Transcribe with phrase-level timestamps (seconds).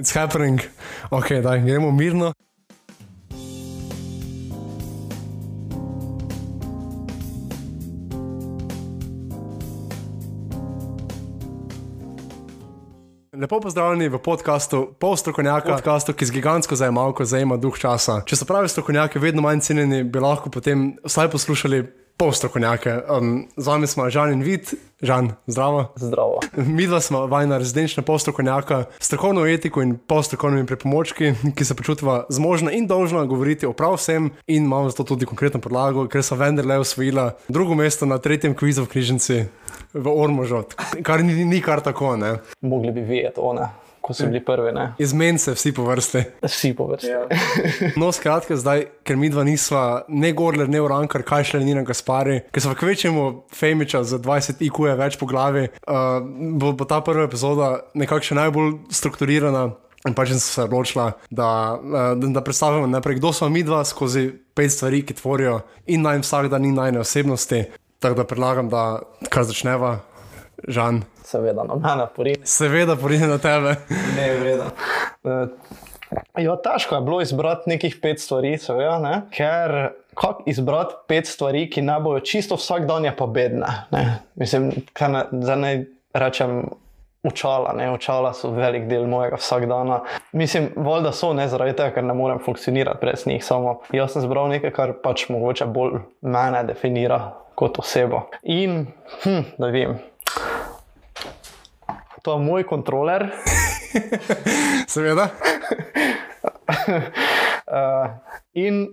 [0.00, 0.60] It's happening.
[1.10, 2.32] Ok, da gremo mirno.
[13.40, 18.22] Lepo pozdravljeni v podkastu Pol strokovnjaka, podkastu, ki z gigantsko zajemalko zajema duh časa.
[18.24, 21.84] Če so pravi strokovnjaki vedno manj cenjeni, bi lahko potem vsaj poslušali
[22.20, 22.92] pol strokovnjake.
[23.08, 24.68] Um, z vami smo Žan in Vid,
[25.00, 25.96] Žan, zdravo.
[25.96, 26.40] Zdravo.
[26.76, 31.74] Mi dva smo vajna rezidenčna pol strokovnjaka, strokovno etiko in pol strokovnimi pripomočki, ki se
[31.74, 36.20] počutiva zmožna in dolžna govoriti o prav vsem in imamo zato tudi konkretno podlago, ker
[36.20, 39.44] so vendarle osvojila drugo mesto na tretjem kvizu v knjižnici
[39.96, 42.36] v Ormožot, kar ni, ni kar tako, ne.
[42.60, 43.64] Mogli bi vedeti, one,
[44.10, 44.72] ko so bili prvi.
[44.74, 44.86] Ne?
[44.98, 46.22] Izmen se vsi po vrsti.
[46.42, 47.10] Vsi po vrsti.
[47.10, 47.22] Ja.
[48.00, 52.40] No, skratka, zdaj, ker mi dva nisva ne Gorler, ne Urankar, kaj šele Nina Gaspari,
[52.50, 56.18] ker so v kvečemu Femiča za 20 IQ več po glavi, uh,
[56.58, 59.70] bo, bo ta prva epizoda nekako še najbolj strukturirana.
[60.08, 64.30] In pač sem se odločila, da, da, da predstavimo najprej, kdo smo mi dva skozi
[64.56, 65.58] pet stvari, ki tvorijo
[65.92, 67.66] in naj vsak dan in najne osebnosti.
[68.00, 68.84] Tako da predlagam, da
[69.28, 69.98] kar začneva,
[70.68, 71.02] Žan.
[71.30, 72.46] Seveda, no, mene porine.
[72.46, 73.76] Seveda, porine na tebe.
[74.16, 74.70] Ne, vreda.
[76.42, 79.14] Ja, težko je bilo izbrati nekih pet stvari, seveda, ne?
[79.30, 83.70] ker kako izbrati pet stvari, ki ne bojo čisto vsak dan, je pa bedne.
[83.94, 84.04] Ne?
[84.34, 85.74] Mislim, ne, zdaj ne
[86.12, 86.62] rečem.
[87.20, 89.98] Očala, ne, očala so velik del mojega vsakdana.
[90.32, 93.44] Mislim, voda so ne zaradi tega, ker ne morem funkcionirati brez njih.
[93.44, 97.18] Samo jaz sem zbral nekaj, kar pač mogoče bolj mene definira
[97.60, 98.22] kot osebo.
[98.48, 98.86] In,
[99.20, 99.98] hm, da vem,
[102.22, 103.28] to je moj kontroler.
[104.94, 105.28] Seveda.
[107.66, 108.10] uh,
[108.66, 108.86] in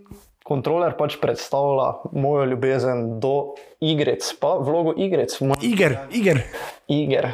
[0.47, 5.36] kontroler pač predstavlja mojo ljubezen do igric, pa vlogo igric.
[5.42, 5.59] Moj...
[5.61, 6.42] Iger, iger.
[6.88, 7.31] Iger.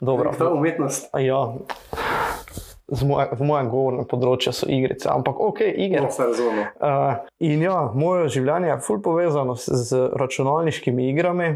[0.00, 0.32] Dobro.
[0.38, 1.10] To je umetnost.
[1.18, 1.54] Ja.
[3.02, 6.02] Moje, v mojem govornem področju so igrice, ampak ok, igre.
[6.04, 6.26] No, se.
[6.28, 11.48] Uh, in ja, moje življenje je fully povezano z, z računalniškimi igrami,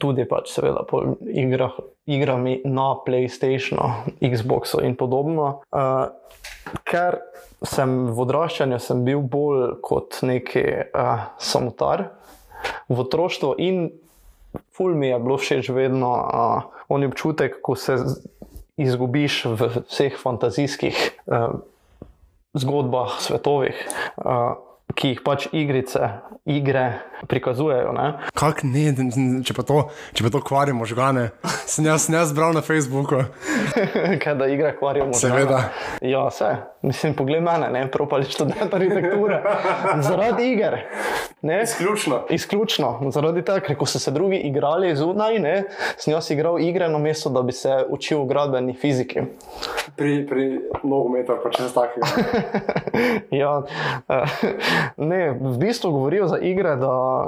[0.00, 5.62] tudi pač seveda po igrah, igrami na PlayStationu, Xboxu in podobno.
[5.70, 6.08] Uh,
[6.86, 7.20] ker
[7.64, 12.10] sem v odraščanju sem bil bolj kot neki uh, samotar
[12.88, 13.86] v otroštvu in
[14.74, 17.98] ful mi je bilo všeč vedno uh, on občutek, ko se
[18.76, 20.96] izgubiš v vseh fantazijskih
[21.26, 21.56] uh,
[22.56, 23.76] zgodbah, svetovih.
[24.16, 24.60] Uh,
[24.94, 25.98] Ki jih pač igrice,
[26.46, 26.84] igre
[27.26, 27.90] prikazujejo.
[28.38, 28.84] Kaj ne,
[29.42, 29.80] če pa to,
[30.14, 31.30] če pa to kvarimo možgane,
[31.66, 33.24] sem jaz, sem jaz bral na Facebooku.
[34.22, 35.20] Kaj da igre kvarijo možgane?
[35.20, 35.60] Seveda.
[36.06, 36.52] Ja, vse.
[36.86, 39.40] Mislim, poglej mene, ne propali študent arhitekture.
[40.06, 40.78] Zaradi iger.
[41.42, 41.62] Ne?
[41.62, 42.20] Izključno.
[42.30, 43.10] Izključno.
[43.10, 45.56] Zaradi tega, ker ko so se drugi igrali zunaj, ne,
[45.98, 49.26] sem jaz igral igre na mesto, da bi se učil v gradbeni fiziki.
[49.96, 50.46] Pri, pri
[50.84, 52.06] nogometu, pa če se takega.
[53.42, 53.56] ja.
[54.96, 57.24] Ne, v bistvu govorijo za igre, da,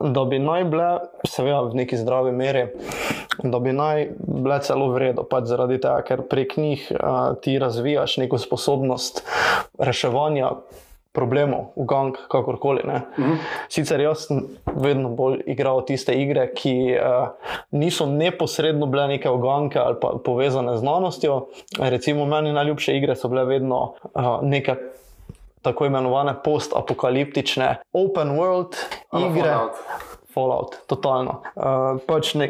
[0.00, 0.98] da bi naj bile,
[1.28, 2.66] seveda v neki zdravi meri,
[3.42, 8.16] da bi naj bile celo vredno, pač zaradi tega, ker prek njih uh, ti razvijaš
[8.24, 9.26] neko sposobnost
[9.78, 10.56] reševanja.
[11.12, 12.80] Problemov, v gang, kakorkoli.
[12.86, 13.36] Uh -huh.
[13.68, 17.28] Sicer jaz sem vedno bolj igral tiste igre, ki uh,
[17.70, 21.46] niso neposredno bile neke oganke ali pa povezane z znanostjo.
[21.78, 24.76] Recimo, meni najljubše igre so bile vedno uh, neke
[25.62, 28.76] tako imenovane post-apokaliptične open world
[29.12, 29.50] igre.
[29.52, 29.72] Fallout.
[30.34, 31.42] Fallout, totalno.
[31.54, 32.48] Uh, pač ne,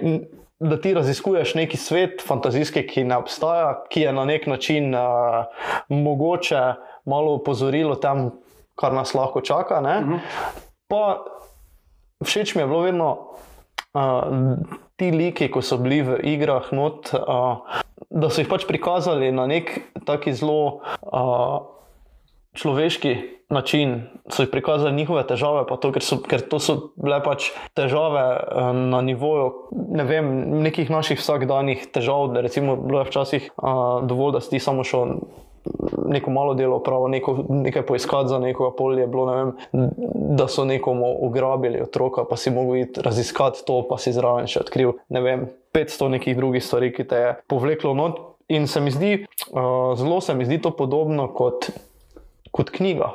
[0.63, 5.45] da ti raziskuješ neki svet, fantazijski, ki ne obstaja, ki je na nek način uh,
[5.89, 6.63] mogoče
[7.05, 8.31] malo opozorilo tem,
[8.79, 9.81] kar nas lahko čaka.
[9.81, 10.19] Uh -huh.
[10.89, 11.25] Pa
[12.25, 13.19] všeč mi je bilo vedno.
[13.95, 14.57] Uh,
[14.97, 17.59] ti liki, ko so bili v igrah, not, uh,
[18.11, 21.72] da so jih pač prikazali na nek taki zelo uh,
[22.57, 23.17] človeški
[23.53, 28.25] način, so jih prikazali njihove težave, to, ker, so, ker to so bile pač težave
[28.33, 29.51] uh, na nivoju
[29.93, 30.33] ne vem,
[30.65, 32.31] nekih naših vsakdanjih težav.
[32.33, 35.19] Da recimo, bilo je včasih uh, dovolj, da si ti samo šel.
[36.11, 39.53] Neko malo delo, pravo, neko, nekaj poiskati za nekoga polje, bilo, ne vem,
[40.35, 44.65] da so nekomu ugrabili otroka, pa si mogel iti raziskati to, pa si zraven še
[44.65, 48.19] odkril, ne vem, 500 nekih drugih stvari, ki te je povleklo not.
[48.51, 49.13] In se mi zdi,
[49.55, 51.71] uh, zelo se mi zdi to podobno kot
[52.53, 53.11] kot knjiga.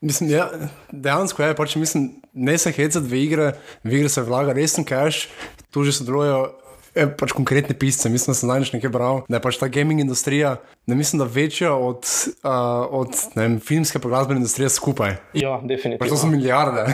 [0.00, 0.48] Mislim, ja,
[0.92, 3.52] dejansko je, pač, mislim, ne se hecati v igre,
[3.84, 5.28] v igre se vlaga resen cache,
[5.72, 6.60] tu že sodelujejo.
[6.94, 9.98] Je pač konkretni pisci, mislim, da sem danes nekaj bral, da je pač ta gaming
[9.98, 10.52] industrija,
[10.86, 12.06] ne mislim, da večja od,
[12.46, 15.16] uh, od vem, filmske pa glasbene industrije skupaj.
[15.34, 15.98] Ja, definitivno.
[15.98, 16.86] Pač to so milijarde.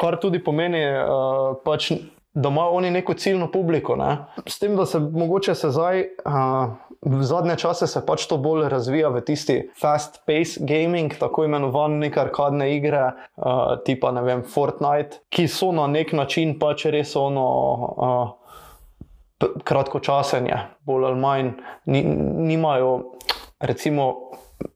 [0.00, 1.90] Kar tudi pomeni, uh, pač
[2.34, 3.96] da imajo oni neko ciljno publiko.
[3.96, 4.16] Ne?
[4.46, 6.08] S tem, da se mogoče se zdaj.
[6.24, 6.72] Uh,
[7.04, 12.16] V zadnje čase se pač to bolj razvija v tisti fast-paced gaming, tako imenovane neke
[12.20, 18.32] arkadne igre, uh, tipa vem, Fortnite, ki so na nek način pač res ono uh,
[19.68, 20.56] kratkočasenje,
[20.88, 21.52] bolj ali manj,
[21.84, 22.00] ni,
[22.48, 22.94] nimajo
[23.60, 24.23] recimo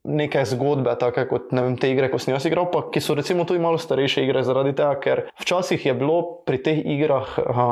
[0.05, 3.47] neke zgodbe, tako kot vem, te igre, ko sem jaz igral, pa ki so recimo
[3.49, 7.39] tudi malo starejše igre, zaradi tega, ker včasih je bilo pri teh igrah.
[7.47, 7.71] Aha,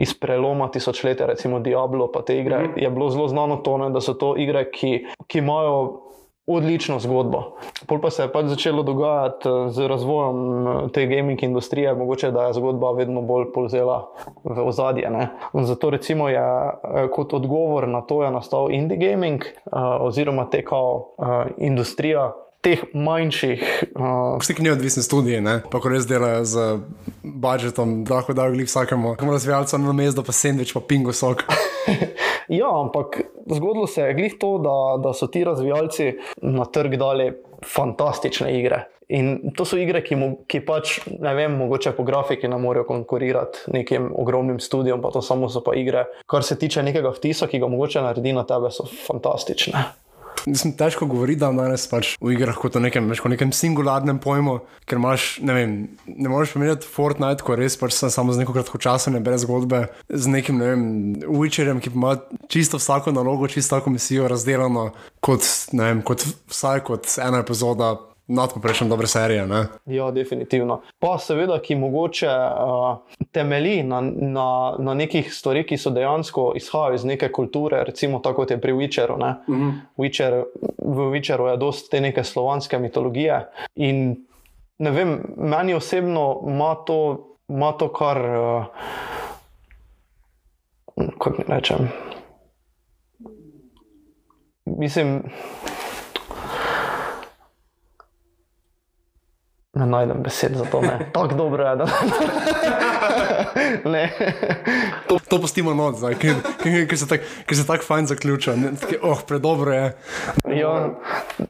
[0.00, 2.82] Iz preloma tisočletja, recimo Diablo, pa te igre, mm -hmm.
[2.82, 6.00] je bilo zelo znano to, ne, da so to igre, ki, ki imajo
[6.46, 7.42] odlično zgodbo.
[7.86, 12.30] Pol pa se je pač začelo dogajati eh, z razvojem eh, te gaming industrije, mogoče
[12.30, 14.08] da je zgodba vedno bolj polzela
[14.44, 15.10] v ozadje.
[15.10, 15.28] Ne.
[15.54, 19.44] Zato recimo je eh, kot odgovor na to je nastal indie gaming
[20.00, 21.14] oziroma te kao
[21.56, 22.32] industrija.
[22.62, 23.62] Teh manjših.
[23.98, 26.66] Vsi, uh, ki neodvisni študiji, pa ko res delajo z
[27.22, 31.42] budžetom, da lahko dajo vsakemu, kamor razvijalcu na mestu, pa sendvič, pa pingo sok.
[32.60, 33.18] ja, ampak
[33.50, 36.12] zgodilo se je glih to, da, da so ti razvijalci
[36.42, 37.32] na trg dali
[37.66, 38.84] fantastične igre.
[39.12, 42.86] In to so igre, ki, mu, ki pač, ne vem, mogoče po grafiki ne morejo
[42.88, 46.06] konkurirati nekim ogromnim studiom, pa to samo so pa igre.
[46.30, 49.84] Kar se tiče nekega vtisa, ki ga mogoče naredi na tebe, so fantastične.
[50.46, 54.58] Mislim, težko govoriti, da danes pač v igrah kot o nekem, veš, nekem singularnem pojmu,
[54.88, 55.74] ker imaš, ne vem,
[56.06, 59.84] ne moreš pomeniti Fortnite, ko res pač samo z neko kratko časa, ne brez zgodbe,
[60.10, 60.86] z nekim, ne vem,
[61.28, 62.16] Witcherjem, ki ima
[62.52, 64.90] čisto vsako nalogo, čisto vsako misijo razdeljeno
[65.22, 65.46] kot,
[65.76, 67.94] ne vem, kot vsaj kot ena epizoda
[68.26, 69.46] nadpoprečen dobre serije.
[69.46, 69.64] Ne?
[69.86, 70.80] Ja, definitivno.
[70.98, 72.96] Pa seveda, ki mogoče uh,
[73.32, 74.48] temelji na, na,
[74.78, 78.72] na nekih stvarih, ki so dejansko izhajajo iz neke kulture, recimo tako kot je pri
[78.72, 79.14] Witcheru.
[79.14, 79.72] Uh -huh.
[79.96, 80.44] Witcher,
[80.78, 83.46] v Witcheru je dosti te neke slovanske mitologije.
[83.74, 84.16] In
[84.78, 88.18] ne vem, meni osebno ima to, ima to kar.
[88.18, 88.64] Uh,
[91.18, 91.88] Kako naj rečem?
[94.64, 95.22] Mislim,
[99.72, 100.98] Ne najdem besed za to, ne.
[101.16, 101.86] Tako dobro je, da
[103.84, 104.12] ne.
[105.08, 107.24] to, to postimo noč, ker se tako
[107.66, 108.54] tak fajn zaključa.
[109.00, 109.86] Oh, predobro je.
[110.52, 110.90] Ja,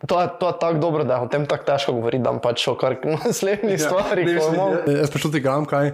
[0.06, 2.76] to je, je tako dobro, da je o tem tako težko govoriti, da pač o
[2.78, 4.30] kar naslednjih ja, stvarih.
[4.86, 5.90] Jaz pač tudi igram kaj.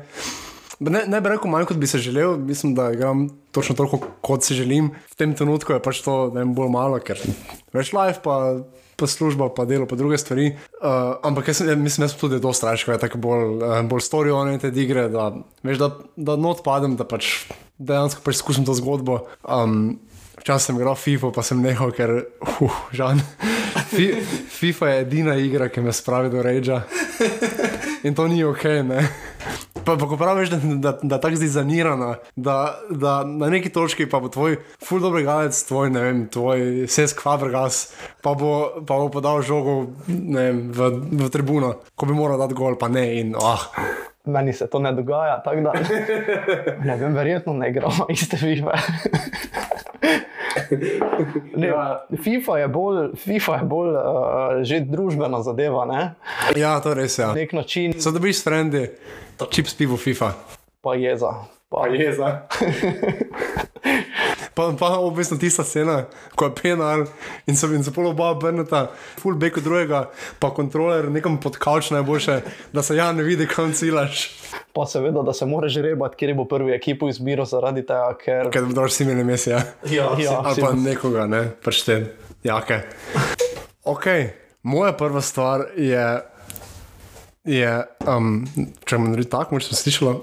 [0.85, 3.25] Ne, ne bi rekel manj, kot bi se želel, mislim, da igram
[3.57, 4.93] točno toliko, kot si želim.
[5.11, 7.19] V tem trenutku je pač to vem, bolj malo, ker
[7.73, 8.37] več live pa
[8.99, 10.51] pa služba, pa delo, pa druge stvari.
[10.83, 14.43] Uh, ampak jaz mislim, da sem tudi dosta da je tako bolj, uh, bolj storijo
[14.59, 15.31] te igre, da,
[15.63, 17.47] da, da not padem, da pač
[17.79, 19.23] dejansko skušam to zgodbo.
[19.47, 19.99] Um,
[20.39, 22.13] Včasih sem igral FIFA, pa sem nehal, ker
[22.63, 23.19] uh, žal.
[24.59, 26.83] FIFA je edina igra, ki me spravi do reža.
[28.07, 28.65] In to ni ok.
[28.87, 29.03] Ne?
[29.85, 34.09] Pa, pa ko praviš, da, da, da tako zdi zanirana, da, da na neki točki
[34.11, 37.93] pa bo tvoj full dobro gledalec, tvoj, ne vem, tvoj sesk Fabergas,
[38.23, 39.79] pa bo, pa bo podal žogo
[40.09, 43.07] vem, v, v tribuno, ko bi moral dati gol, pa ne.
[43.21, 43.69] In, oh.
[44.29, 45.73] Meni se to ne dogaja, tako da
[46.89, 48.77] ne vem, verjetno ne igramo iste FIFA.
[51.57, 52.07] Ne, ja.
[52.23, 54.03] FIFA je bolj, FIFA je bolj uh,
[54.63, 55.85] že družbena zadeva.
[55.85, 56.15] Ne?
[56.57, 57.23] Ja, to res je.
[57.23, 57.29] Ja.
[57.29, 57.93] Na nek način.
[57.99, 58.89] Zato dobiš frendi,
[59.51, 60.33] čips pivo FIFA.
[60.81, 61.33] Pa jeza.
[61.69, 62.29] Pa, pa jeza.
[64.59, 66.01] Pa, pa obvisno tista scena,
[66.35, 67.05] ko je penal
[67.47, 68.89] in so jim zapolo oba obrneta,
[69.21, 70.01] full back od drugega,
[70.43, 72.41] pa kontroler nekam pod kavč najboljše,
[72.73, 74.25] da se ja ne vidi, kam cilaš.
[74.75, 78.51] Pa seveda, da se moraš rebati, kjer bo prvi ekipo izbiral zaradi tega, ker.
[78.51, 79.63] Ker bodo vsi imeli mesija.
[79.91, 80.41] Ja, ja.
[80.43, 82.01] Ali pa nekoga, ne, pač te
[82.43, 82.81] jake.
[83.87, 84.11] Ok,
[84.67, 86.09] moja prva stvar je,
[87.47, 87.79] je
[88.11, 88.43] um,
[88.83, 90.19] če me naredi tako, moč sem slišala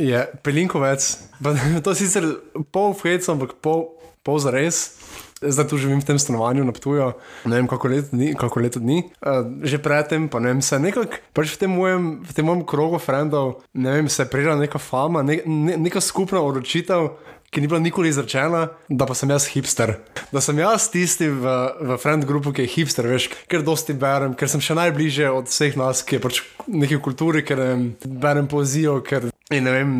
[0.00, 1.18] je pelinkovec.
[1.84, 2.24] To je sicer
[2.72, 4.96] pol fejca, ampak pol, pol za res.
[5.40, 7.16] Zdaj tu živim v tem stanovanju na Ptuju,
[7.48, 8.36] ne vem kako leto dni.
[8.36, 9.08] Kako leto dni.
[9.24, 12.60] Uh, že predtem, pa ne vem, se nekako pač v tem mojem, v tem mojem
[12.68, 17.16] krogu frendov, ne vem, se je prijela neka fama, ne, ne, neka skupna odločitev.
[17.50, 19.96] Ki ni bila nikoli izrečena, da pa sem jaz hipster.
[20.30, 24.36] Da sem jaz tisti v, v friend grupu, ki je hipster, veš, ker dosti berem,
[24.38, 26.40] ker sem še najbližje od vseh nas, ki je pač
[26.70, 27.58] neki kulturi, ker
[28.06, 29.94] berem poezijo, ker In ne vem,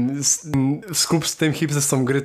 [0.94, 2.20] skupaj s tem hipsterstvom gre,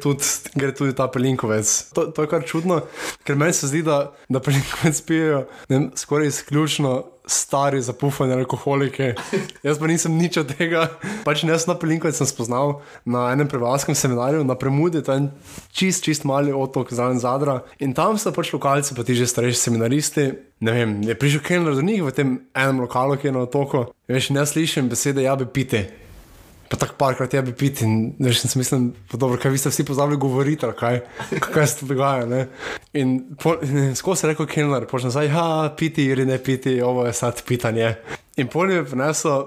[0.54, 1.72] gre tudi ta pelinkovec.
[1.98, 2.84] To, to je kar čudno,
[3.26, 5.40] ker meni se zdi, da, da pelinkovec pijejo
[5.72, 6.92] vem, skoraj izključno
[7.28, 9.14] stari, zapufani alkoholiki.
[9.64, 10.88] Jaz pa nisem nič od tega.
[11.26, 15.32] Pač ne na pelinkovec sem spoznal na enem prevajalskem seminarju na Premudi, en
[15.72, 17.62] čist, čist mali otok zraven Zadra.
[17.80, 20.26] In tam so pač lokalci, pa ti že starejši seminaristi.
[20.62, 23.90] Ne vem, je prišel Kenner do njih v tem enem lokalu, ki je na otoku.
[24.08, 26.05] Veš, ne slišim besede, ja bi pite.
[26.70, 29.86] Pa tako parkrat je bi piti in veš, sem pa dobro, kaj vi ste vsi
[29.86, 31.00] pozabili govoriti, kaj,
[31.54, 32.26] kaj se dogaja.
[32.26, 32.48] Ne?
[32.94, 37.14] In, pol- in skozi rekel Kilner, počne zdaj, ja, piti ali ne piti, ovo je
[37.14, 37.96] sad pitanje.
[38.36, 39.46] In pol mi je prinesel,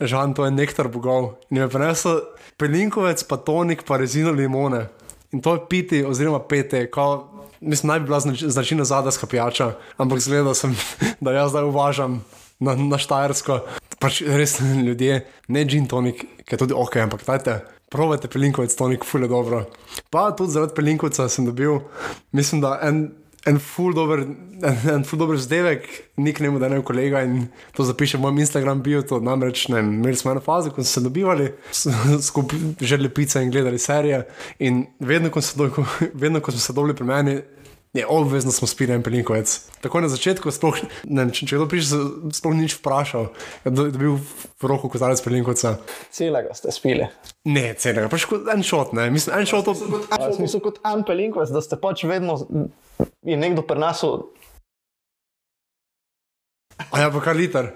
[0.00, 2.20] žan, to je nektar bogov, in mi je prinesel
[2.60, 4.86] pelinkovec, pa tonik, pa rezino limone.
[5.32, 7.30] In to je piti, oziroma pete, kao,
[7.60, 10.76] mislim, naj bi bila znač, značilna zadarska pijača, ampak zgleda, da, sem,
[11.24, 12.20] da jaz zdaj uvažam
[12.62, 13.60] na, na Štajersko.
[14.02, 17.60] Pač res ljudje, ne gin tonik, ki je tudi ok, ampak dajte.
[17.92, 19.66] Probajte pelinkovec, tonik, fule dobro.
[20.10, 21.82] Pa tudi zaradi pelinkovca sem dobil,
[22.32, 23.02] mislim, da en,
[23.44, 24.22] en ful dober,
[24.64, 25.84] en, en ful dober vzdevek,
[26.24, 29.66] nik nemu, da ne je kolega in to zapiše v mojem Instagram bio, to namreč
[29.68, 31.50] ne, vem, imeli smo eno fazo, ko smo se dobivali,
[32.28, 34.22] skupaj želeli pice in gledali serije
[34.58, 35.68] in vedno, ko, do,
[36.22, 37.40] vedno, ko smo se dobili pri meni,
[37.92, 39.68] je obvezno smo spili en pelinkovec.
[39.80, 43.28] Tako na začetku, sploh, ne, če, če kdo prišel, sploh nič vprašal,
[43.64, 45.76] je do- dobil v roko kozarec pelinkovca.
[46.08, 47.04] Celega ste spili.
[47.44, 49.68] Ne, celega, pač kot en šot, ne, mislim, en šot.
[50.08, 52.40] Jaz mislim, kot en pelinkves, da ste pač vedno
[53.22, 54.24] je nekdo prenesel
[56.90, 57.70] A ja, pa kar liter.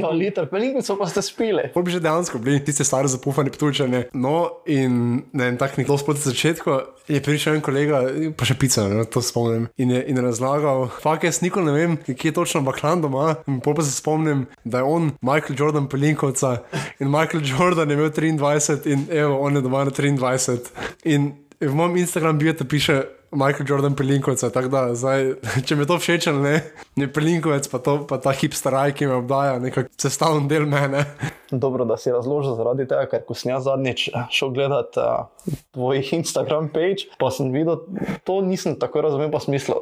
[0.00, 1.68] ja, liter pelinkvesov, pa ste spili.
[1.74, 4.08] Pol bi že dejansko bili tiste stare zapufane ptučene.
[4.14, 6.78] No, in ne vem, tako nekdo sproti začetku
[7.10, 8.02] je prišel en kolega,
[8.36, 9.68] pa še pica, ne, to spomnim.
[9.80, 13.40] In je, in je razlagal, fakt jaz nikoli ne vem, kje je točno Baklan doma.
[13.50, 16.60] In pol pa se spomnim, da je on Michael Jordan Pelinkovca
[17.00, 20.70] in Michael Jordan je imel 23 in evo, on je doma na 23.
[21.04, 23.02] In v mojem Instagram bio te piše.
[23.30, 25.34] Michael Jordan Pelinkovec, tako da zdaj,
[25.66, 26.54] če mi je to všeč ali ne,
[26.98, 31.04] je Pelinkovec, pa, to, pa ta hipster raj, ki me obdaja, nekako sestavljen del mene.
[31.50, 35.54] Dobro, da si razložil zaradi tega, ker ko sem jaz zadnjič eh, šel gledat uh,
[35.76, 37.84] tvoj Instagram page, pa sem videl,
[38.26, 39.78] to nisem tako razumel, pa sem mislil,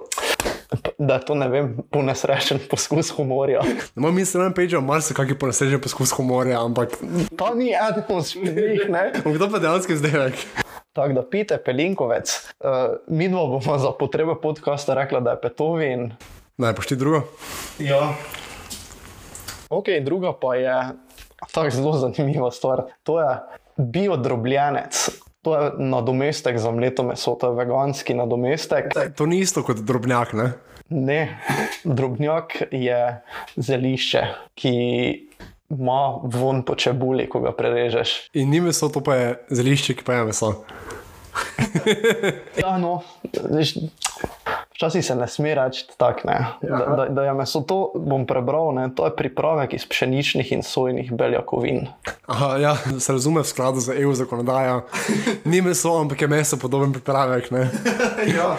[0.99, 3.65] da je to ne vem, ponesrečen poskus humorja.
[3.97, 7.01] Na mojem Instagram pageu je marsikakšen ponesrečen poskus humorja, ampak
[7.39, 9.13] To ni eden od njih, ne?
[9.37, 10.37] kdo pa dejansko zdaj?
[10.93, 12.55] Tako da pite pelinkovec.
[12.61, 12.69] Uh,
[13.07, 16.13] mi dva bomo za potrebe podcasta rekla, da je petovin.
[16.57, 17.23] Naj pošti drugo.
[17.79, 18.15] Ja.
[19.71, 20.75] Ok, druga pa je
[21.53, 22.83] tako zelo zanimiva stvar.
[23.03, 23.37] To je
[23.77, 25.09] biodrobljenec.
[25.43, 28.93] To je nadomestek za mleto meso, to je veganski nadomestek.
[29.17, 30.53] To ni isto kot drobnjak, ne?
[30.89, 31.39] Ne,
[31.99, 33.21] drobnjak je
[33.57, 34.23] zelišče,
[34.55, 34.75] ki
[35.71, 38.33] ima von po čebuli, ko ga prerežeš.
[38.33, 40.55] In ni meso, to pa je zelišče, ki pa je meso.
[42.57, 43.03] Ja, no,
[43.51, 43.75] veš,
[44.75, 47.61] včasih se ne sme reči tako, ne, da, da, da je meso.
[47.61, 51.87] To bom prebral, ne, to je pripravek iz pšeničnih in sojnih beljakovin.
[52.27, 54.81] Aha, ja, se razume v skladu z EU zakonodajo.
[55.45, 57.69] Ni meso, ampak je meso podoben pripravek, ne?
[58.39, 58.57] Ja.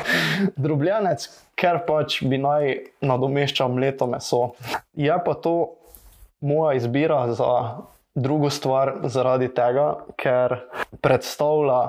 [0.55, 1.25] Drobljenec,
[1.59, 4.53] ker pač bi naj nadomeščal mleto meso.
[4.95, 5.78] Je pa to
[6.41, 7.77] moja izbira za
[8.15, 10.59] drugo stvar, zaradi tega, ker
[11.01, 11.81] predstavlja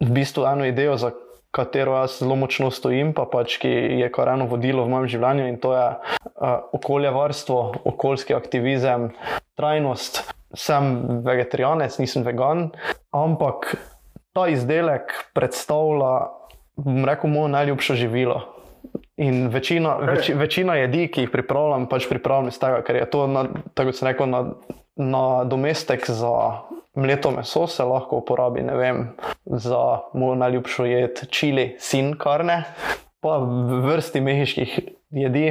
[0.00, 1.12] v bistvu eno idejo, za
[1.52, 5.48] katero jaz zelo močno stojim, pa pač ki je kar eno vodilo v mojem življenju
[5.50, 7.58] in to je uh, okoljevarstvo,
[7.92, 9.10] okoljski aktivizem,
[9.60, 10.22] trajnost.
[10.52, 12.66] Sem vegetarijanec, nisem vegan,
[13.08, 13.70] ampak
[14.36, 16.28] ta izdelek predstavlja,
[16.76, 18.51] bom rekel, moje najljubše živilo.
[19.22, 23.26] In večina, več, večina jedi, ki jih pripravljam, pač pripravljam iz tega, ker je to,
[23.30, 23.44] na,
[23.76, 24.40] tako kot sem rekel, na,
[24.98, 26.32] na domestek za
[26.98, 29.04] mleto meso, se lahko uporabi ne vem,
[29.46, 29.82] za
[30.18, 32.64] mojo najljubšo jed, čili, sin karne,
[33.22, 33.38] pa
[33.86, 34.74] vrsti mehiških
[35.14, 35.46] jedi.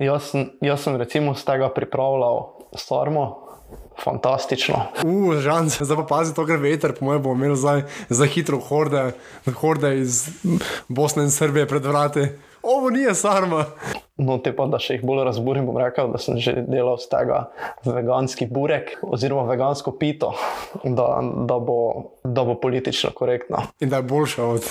[0.00, 0.32] Jaz,
[0.64, 2.46] jaz sem recimo z tega pripravljal
[2.78, 3.26] sarmo,
[4.00, 4.86] fantastično.
[5.04, 9.10] Uf, žan, zdaj pa pazi, to gre veter, po mojem imeli zdaj za hitro horde,
[9.60, 10.22] horde iz
[10.88, 12.30] Bosne in Srbije pred vrati.
[12.62, 13.64] Ovo nije sarma.
[14.16, 17.08] No, te pa, da še jih bolj razburim, bom rekel, da sem že delal z
[17.08, 17.38] tega
[17.86, 20.34] veganski burek oziroma vegansko pito,
[20.84, 21.08] da,
[21.48, 21.80] da, bo,
[22.24, 23.64] da bo politično korektno.
[23.80, 24.68] In da je boljša od,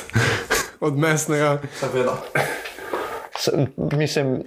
[0.86, 1.58] od mesnega.
[1.82, 2.14] Seveda.
[3.40, 4.44] S, mislim,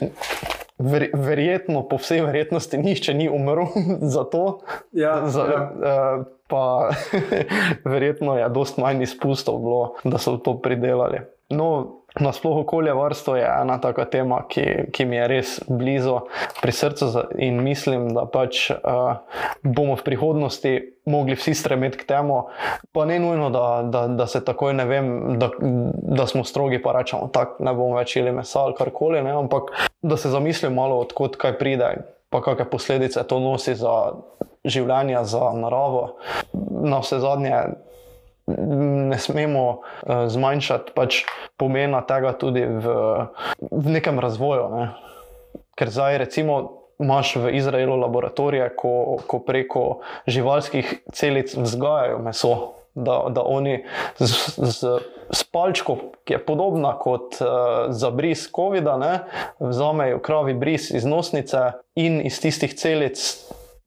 [0.79, 3.75] ver, verjetno, po vsej verjetnosti, nihče ni umrl
[4.15, 4.61] za to.
[4.93, 5.63] Ja, za, ja.
[5.67, 6.95] uh, pa
[7.93, 11.27] verjetno je dost manj izpustov bilo, da so to pridelali.
[11.51, 16.19] No, Nasploh okoljevarstvo je ena taka tema, ki, ki mi je res blizu
[16.61, 17.09] pri srcu
[17.41, 19.23] in mislim, da pač uh,
[19.63, 20.73] bomo v prihodnosti
[21.09, 22.43] mogli vsi stremeti k temu,
[22.93, 25.09] pa ne nujno, da, da, da se takoj ne vem,
[25.41, 25.51] da,
[26.21, 29.73] da smo strogi, pa rečemo, tako ne bomo več jeli mesa ali karkoli, ne, ampak
[30.03, 31.95] da se zamislimo malo, odkot kaj pride,
[32.31, 33.97] pa kakšne posledice to nosi za
[34.65, 36.19] življenje, za naravo.
[36.53, 37.57] Na vse zadnje
[38.47, 41.23] ne smemo uh, zmanjšati pač
[41.57, 42.95] pomena tega tudi v,
[43.71, 44.69] v nekem razvoju.
[44.75, 44.87] Ne?
[45.79, 49.85] Ker zdaj, recimo, imaš v Izraelu laboratorije, ko, ko preko
[50.27, 52.55] živalskih celic vzgajajo meso.
[52.93, 53.87] Da, da oni
[54.21, 54.29] z,
[54.61, 54.89] z,
[55.33, 55.95] z palčko,
[56.29, 59.25] ki je podobna kot uh, za bris COVID-a,
[59.65, 63.17] vzamejo kravi bris iz nosnice in iz tistih celic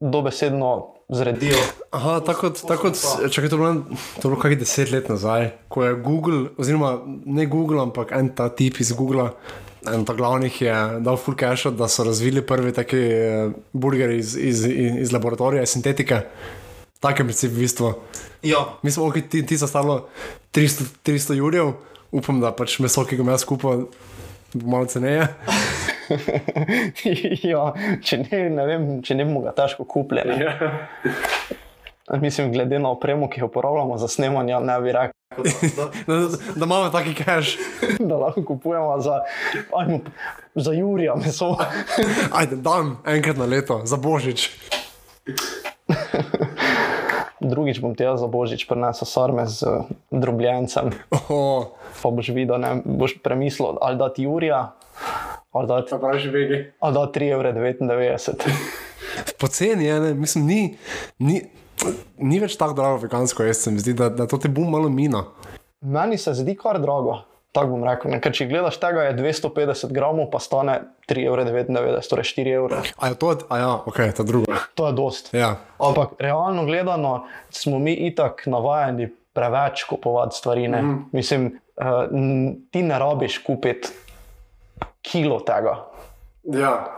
[0.01, 1.57] dobesedno zredijo.
[1.91, 2.97] Aha, tako kot, tako kot,
[3.31, 7.81] čakaj, to je bilo, bilo kakih deset let nazaj, ko je Google, oziroma ne Google,
[7.81, 9.29] ampak en ta tip iz Google.
[9.85, 14.33] En od glavnih je dal full cache, da so razvili prvi taki uh, burgeri iz,
[14.35, 16.21] iz, iz, iz laboratorija, sintetike.
[16.99, 17.93] Tako je princip v bistvu.
[18.41, 18.65] Ja.
[18.83, 20.07] Mi smo okej, ti, ti so stalo
[20.53, 21.75] 300, 300 jurjev,
[22.11, 23.85] upam, da pač meso, ki ga imam skupaj,
[24.53, 25.27] bo malo ceneje.
[27.51, 27.65] ja,
[28.01, 30.37] če ne, ne vem, če ne bomo ga težko kupili.
[30.41, 30.71] Ja.
[32.21, 35.15] Mislim, glede na opremo, ki jo uporabljamo za snemanje, ne bi rekel,
[35.77, 36.19] da, da,
[36.55, 37.57] da imamo taki cache.
[38.09, 39.21] da lahko kupujemo za,
[39.75, 39.99] ajmo,
[40.55, 41.55] za Jurija meso.
[42.31, 44.49] Ajde, dan enkrat na leto, za božič.
[47.39, 49.65] Drugič bom ti jaz za božič prinesel sarme z
[50.11, 50.93] drobljencem.
[51.29, 54.75] Oh, Pa boš videl, ne, boš premislil, ali da ti Jurija,
[56.91, 58.55] da 3,99 evra.
[59.39, 60.13] Poceni je, ne?
[60.13, 60.77] mislim, ni,
[61.19, 61.41] ni,
[62.17, 64.89] ni več tako drago vegansko jesti, se mi zdi, da, da to te bo malo
[64.89, 65.23] mina.
[65.81, 67.21] Meni se zdi kar drago.
[67.55, 68.11] Tako bom rekel.
[68.11, 68.17] Ne?
[68.19, 70.73] Ker če gledaš tega, je 250 gramov, pa stane
[71.07, 72.81] 3,99 evra, torej 4 evra.
[72.99, 74.57] A je to, a ja, ok, ta druga.
[74.75, 75.31] To je dost.
[75.31, 75.53] Ja.
[75.79, 77.13] Ampak realno gledano,
[77.55, 80.67] smo mi itak navajeni preveč kupovati stvari.
[80.67, 80.97] Mm.
[81.15, 81.47] Mislim,
[81.79, 82.03] uh,
[82.75, 83.93] ti ne rabiš kupiti
[85.01, 85.85] kilo tega.
[86.43, 86.95] ja.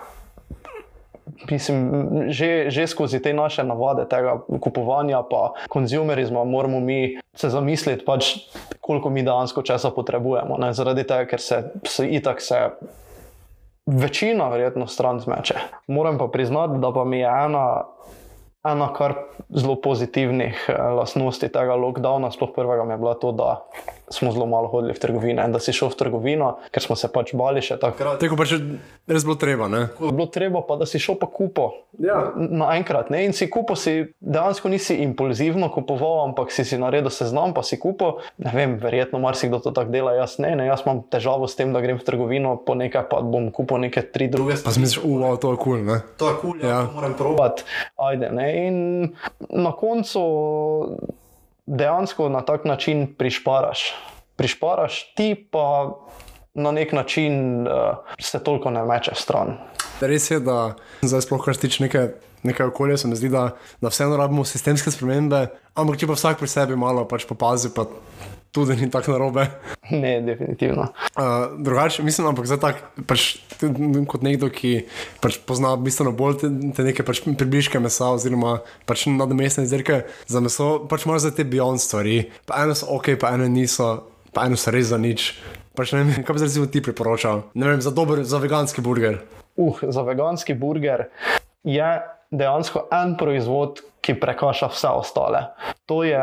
[1.52, 1.92] Mislim,
[2.32, 8.48] že, že skozi te naše navade, tega kupovanja, pa konzumerizma, moramo mi se zamisliti, pač,
[8.82, 10.58] koliko mi dejansko časa potrebujemo.
[10.58, 10.72] Ne?
[10.74, 12.72] Zaradi tega, ker se, se itak se
[13.86, 15.60] večina verjetno stran zmeče.
[15.88, 17.68] Moram pa priznati, da pa mi je ena.
[18.68, 19.14] Ena kar
[19.54, 23.62] zelo pozitivnih eh, lastnosti tega lockdowna, sploh prvega, mi je bila to, da
[24.10, 25.48] smo zelo malo hodili v trgovine.
[25.48, 28.20] Da si šel v trgovino, ker smo se pač bali še takrat.
[28.22, 28.56] Teko pač
[29.08, 29.88] res bilo treba, ne?
[29.98, 31.74] Ko je bilo treba, pa da si šel pa kupo.
[32.00, 32.32] Ja.
[32.36, 33.12] Naenkrat.
[33.12, 33.26] ne.
[33.28, 37.80] In si kupo, si dejansko nisi impulzivno kupoval, ampak si si naredil seznam, pa si
[37.80, 38.24] kupo.
[38.40, 40.70] Ne vem, verjetno marsikdo to tako dela, jaz ne, ne.
[40.72, 44.04] Jaz imam težavo s tem, da grem v trgovino po nekaj, pa bom kupil neke
[44.08, 46.02] tri druge Pa si misliš, uva, to je kul, cool, ne?
[46.18, 46.84] To je kul, cool, Ja.
[46.84, 47.64] ja, moram probati.
[48.00, 48.48] Ajde, ne.
[48.68, 48.78] In
[49.52, 50.24] na koncu
[51.68, 53.94] dejansko na tak način prišparaš.
[54.36, 55.94] Prišparaš ti pa
[56.54, 57.74] na nek način uh,
[58.20, 59.58] se toliko ne meče stran.
[60.02, 62.08] Res je, da zdaj sploh kar tiče neke,
[62.44, 63.50] neke okolja, se mi zdi, da,
[63.82, 67.86] da vseeno rabimo sistemske spremembe, ampak če pa vsak pri sebi malo pač popazi, pa
[68.58, 69.46] tudi ni tako narobe.
[69.90, 70.88] Ne, definitivno.
[71.16, 71.24] Uh,
[71.62, 73.28] drugače, mislim, ampak zdaj tako, pač,
[74.10, 74.72] kot nekdo, ki
[75.22, 78.58] pač pozna bistveno bolj te, te neke pač približke mesa, oziroma
[78.90, 82.24] pač nadomestne izdelke za meso, pač moraš za te beyond stvari.
[82.50, 83.94] Pa eno so ok, pa eno niso,
[84.34, 85.32] pa eno so res za nič.
[85.78, 87.46] Pač ne vem, kaj bi zdaj recimo ti priporočal.
[87.54, 89.22] Ne vem, za dober, za veganski burger.
[89.56, 91.08] Uh, za veganski burger
[91.64, 91.92] je
[92.34, 95.42] dejansko en proizvod, ki prekaša vse ostale.
[95.88, 96.20] To je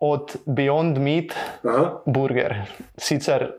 [0.00, 2.00] od Beyond Meat Aha.
[2.06, 2.56] burger.
[2.96, 3.50] Sicer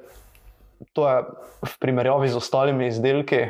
[0.94, 1.18] to je
[1.62, 3.46] v primerjavi z ostalimi izdelki,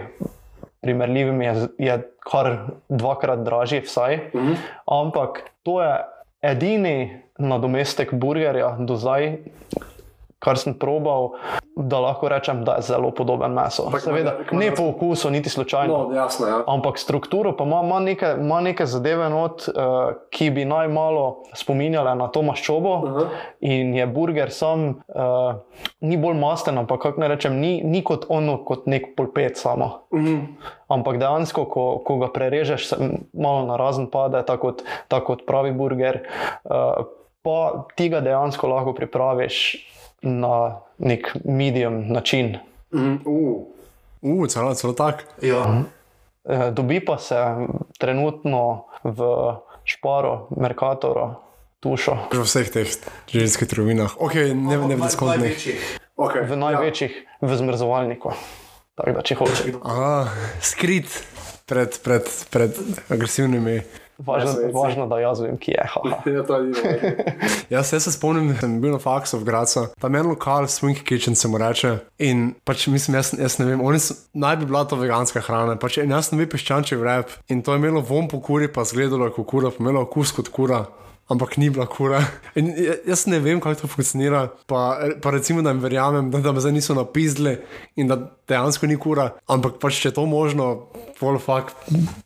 [0.81, 2.57] primerljivimi, je, je kar
[2.89, 4.19] dvakrat dražji, vsaj.
[4.35, 4.53] Mhm.
[4.85, 5.93] Ampak to je
[6.41, 9.37] edini nadomestek burgerja do zdaj.
[10.41, 11.35] Kar sem probal,
[11.77, 13.83] da lahko rečem, da je zelo podoben meso.
[13.85, 15.97] Ampak Seveda, ima- ne po okusu, niti slučajno.
[15.99, 16.63] No, jasno, ja.
[16.67, 19.75] Ampak strukturo pa ima, ima, neke, ima neke zadeve, not, uh,
[20.29, 22.93] ki bi naj malo spominjale na to maščobo.
[23.07, 23.25] Aha.
[23.61, 25.53] In je burger sam, uh,
[26.01, 29.91] ni bolj masten, ampak kako naj rečem, ni, ni kot ono, kot nek polpet samo.
[30.13, 30.41] Mhm.
[30.89, 32.97] Ampak dejansko, ko, ko ga prerežeš, se
[33.33, 36.23] malo na razen pade, tako kot, tako kot pravi burger.
[36.65, 37.05] Uh,
[37.45, 37.59] pa
[37.95, 39.87] ti ga dejansko lahko pripraviš
[40.21, 42.57] na nek medium način.
[42.93, 43.15] Mhm.
[43.25, 43.67] Uh.
[44.21, 45.25] Uh, celo, celo tak.
[45.41, 45.83] Ja.
[46.49, 47.37] Eh, Dobi pa se
[47.97, 49.19] trenutno v
[49.83, 51.35] Šparu, Merkatoru,
[51.79, 52.89] Tušo, v vseh teh
[53.29, 54.13] ženskih trgovinah.
[54.21, 55.57] Ok, ne, ne v diskontnih.
[56.17, 58.33] Okay, v največjih, v zmrzovalniku.
[58.93, 59.81] Tako da, če hočeš.
[60.61, 61.09] Skrit
[61.65, 62.77] pred, pred, pred
[63.09, 63.81] agresivnimi.
[64.25, 65.87] Važno, važno, da jaz vem, kje je.
[66.35, 67.13] Ja, to je
[67.73, 70.67] jaz, jaz se spomnim, da sem bil na faksu v Gracu, tam je en lokal,
[70.71, 71.97] Swing Kitchen se mu reče.
[72.23, 75.77] In pač mislim, jaz, jaz ne vem, oni so, naj bi bila to veganska hrana.
[75.81, 79.29] Pač, jaz sem bil piščančji vrep in to je imelo von po kuri, pa zgledalo
[79.29, 80.85] je kot kura, pa imelo okus kot kura.
[81.29, 82.19] Ampak ni bila kura.
[82.55, 84.47] In ja- jaz ne vem, kako to funkcionira.
[84.67, 87.57] Pa, pa recimo, da jim verjamem, da, da me zdaj niso napisali
[87.95, 89.29] in da dejansko ni kura.
[89.47, 90.87] Ampak pač, če je to možno,
[91.19, 91.75] pol fakt,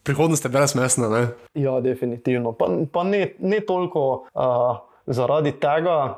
[0.03, 1.09] prihodnost je brezmesna.
[1.09, 1.27] Ne?
[1.53, 2.51] Ja, definitivno.
[2.51, 6.15] Pa, pa ne, ne toliko uh, zaradi tega,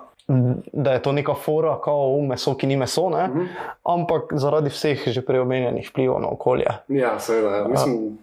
[0.74, 3.28] da je to neka fora, kao meso, ki ni meso, ne?
[3.28, 3.46] Mhm.
[3.86, 6.68] ampak zaradi vseh že prej omenjenih vplivov na okolje.
[6.88, 7.68] Ja, seveda.
[7.68, 8.18] Mislim,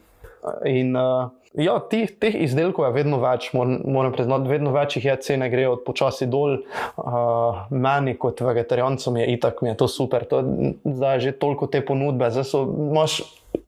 [0.64, 5.16] In uh, ja, tih, teh izdelkov je vedno več, moram, priznati, vedno več jih je,
[5.26, 6.58] cene grejo počasi dol.
[6.98, 10.26] Uh, meni, kot vegetarijancem, je itak, mi je to super.
[10.30, 10.42] To,
[10.82, 13.22] zdaj je že toliko te ponudbe, zdaj so, imaš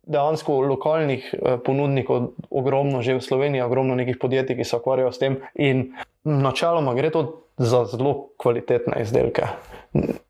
[0.06, 5.22] dejansko lokalnih eh, ponudnikov, ogromno že v Sloveniji, ogromno nekih podjetij, ki se ukvarjajo s
[5.22, 5.38] tem.
[5.54, 5.88] In
[6.26, 7.24] načeloma gre to
[7.58, 9.48] za zelo kvalitetne izdelke.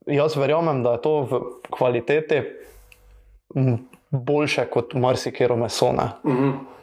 [0.07, 1.40] Jaz verjamem, da je to v
[1.73, 2.42] kvaliteti
[4.11, 5.92] boljše kot marsikero meso.
[5.92, 6.09] Ne?
[6.25, 6.76] mhm.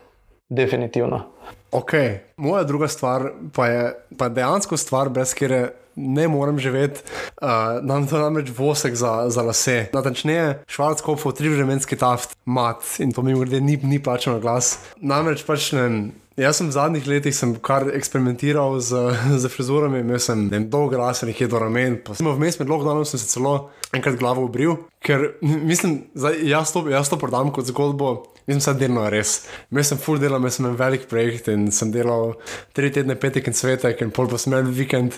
[0.50, 1.24] Definitivno.
[1.72, 1.94] Ok,
[2.38, 3.86] moja druga stvar pa je
[4.18, 7.02] pa dejansko stvar, brez katere ne morem živeti.
[7.42, 7.48] Uh,
[7.82, 9.88] nam to namreč vosek za, za lase.
[9.94, 14.78] Natančneje, švarckopov, tri vremenski taft, mat in to mi grede ni, ni plačano glas.
[15.02, 15.88] Namreč pač ne.
[16.34, 20.96] Jaz sem v zadnjih letih sem kar eksperimentiral z, z frizurami, imel sem vem, dolg
[20.98, 22.00] las, nekje do ramen.
[22.10, 25.36] sem Vmes med lockdownom sem se celo enkrat glavo obril, ker
[25.70, 28.24] mislim, zdaj, jaz, to, jaz to prodam kot zgodbo.
[28.48, 29.46] Mislim, da je delno res.
[29.72, 32.34] Imel sem full dela, imel sem en velik projekt in sem delal
[32.76, 35.16] tri tedne, petek in svetek, in pol pa sem imel vikend,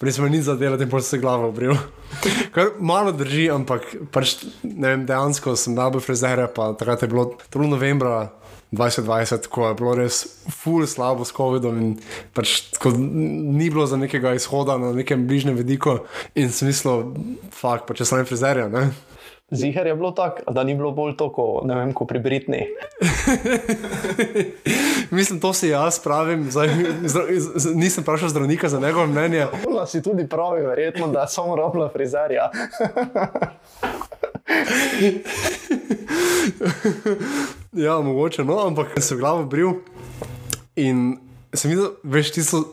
[0.00, 1.74] prej sem nič za delati in pol sem se glavo obril.
[2.54, 7.32] Kar malo drži, ampak pač, ne vem, dejansko sem dal frizere, pa takrat je bilo,
[7.34, 8.30] to je bilo novembra.
[8.72, 11.94] 2020, ko je bilo res ful slabo s COVID-om in
[12.32, 15.98] pač ni bilo za nekega izhoda na nekem bližnjem vidiku,
[16.34, 17.12] in sem mislil,
[17.52, 18.90] fakt, pa če sem frizerja, ne.
[19.52, 22.62] Zihar je bilo tako, da ni bilo bolj tako, ne vem, kot pri Britni.
[25.16, 26.72] Mislim, to si jaz pravim, zdaj,
[27.04, 29.46] zdra, z, nisem vprašal zdravnika za njegovo mnenje.
[29.68, 32.48] Ona si tudi pravi, verjetno, da samo rabila frizerja.
[37.72, 39.78] Ja, mogoče, no, ampak sem glavo bril
[40.76, 41.16] in
[41.56, 42.66] sem videl, veš, ti so.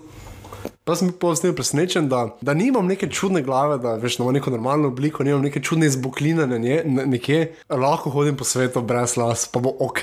[0.83, 4.51] Pa sem bil posebej presenečen, da, da nimam neke čudne glave, da veš, imam neko
[4.51, 9.45] normalno obliko, nimam neke čudne izbokline nje, na, nekje, lahko hodim po svetu brez las,
[9.47, 10.01] pa bo ok,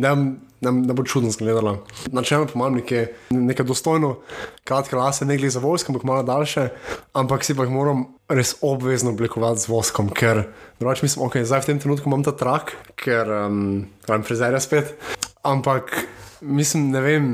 [0.00, 0.14] ne,
[0.60, 1.84] ne, ne bo čudno izgledalo.
[2.12, 4.16] Načelno pa imam neke, neke dostojno
[4.64, 6.68] kratke lase, ne glede za vojsko, ampak malo daljše,
[7.12, 10.44] ampak si pa jih moram res obvezno oblikovati z voskom, ker
[10.80, 13.60] drugače mislim, ok, zdaj v tem trenutku imam ta trak, ker um,
[14.08, 14.94] imam frizerja spet,
[15.42, 15.94] ampak
[16.40, 17.28] mislim, ne vem,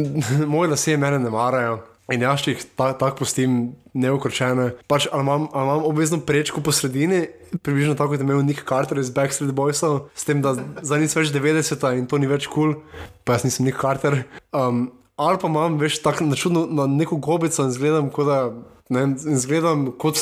[0.54, 1.80] moje lasje mene ne marajo.
[2.12, 4.68] In jaz jih ta, tako pustim neukročene.
[4.86, 7.24] Pač, ali, ali imam obvezno prečko po sredini,
[7.62, 11.24] približno tako kot je imel Nick Carter iz Backstreet Boysov, s tem, da zdaj nisem
[11.24, 14.22] več 90 in to ni več kul, cool, pa jaz nisem Nick Carter.
[14.54, 18.40] Um, ali pa imam več tako na čudno na neko gobico in zgledam, kot da.
[18.86, 20.14] Ne, in zgledam kot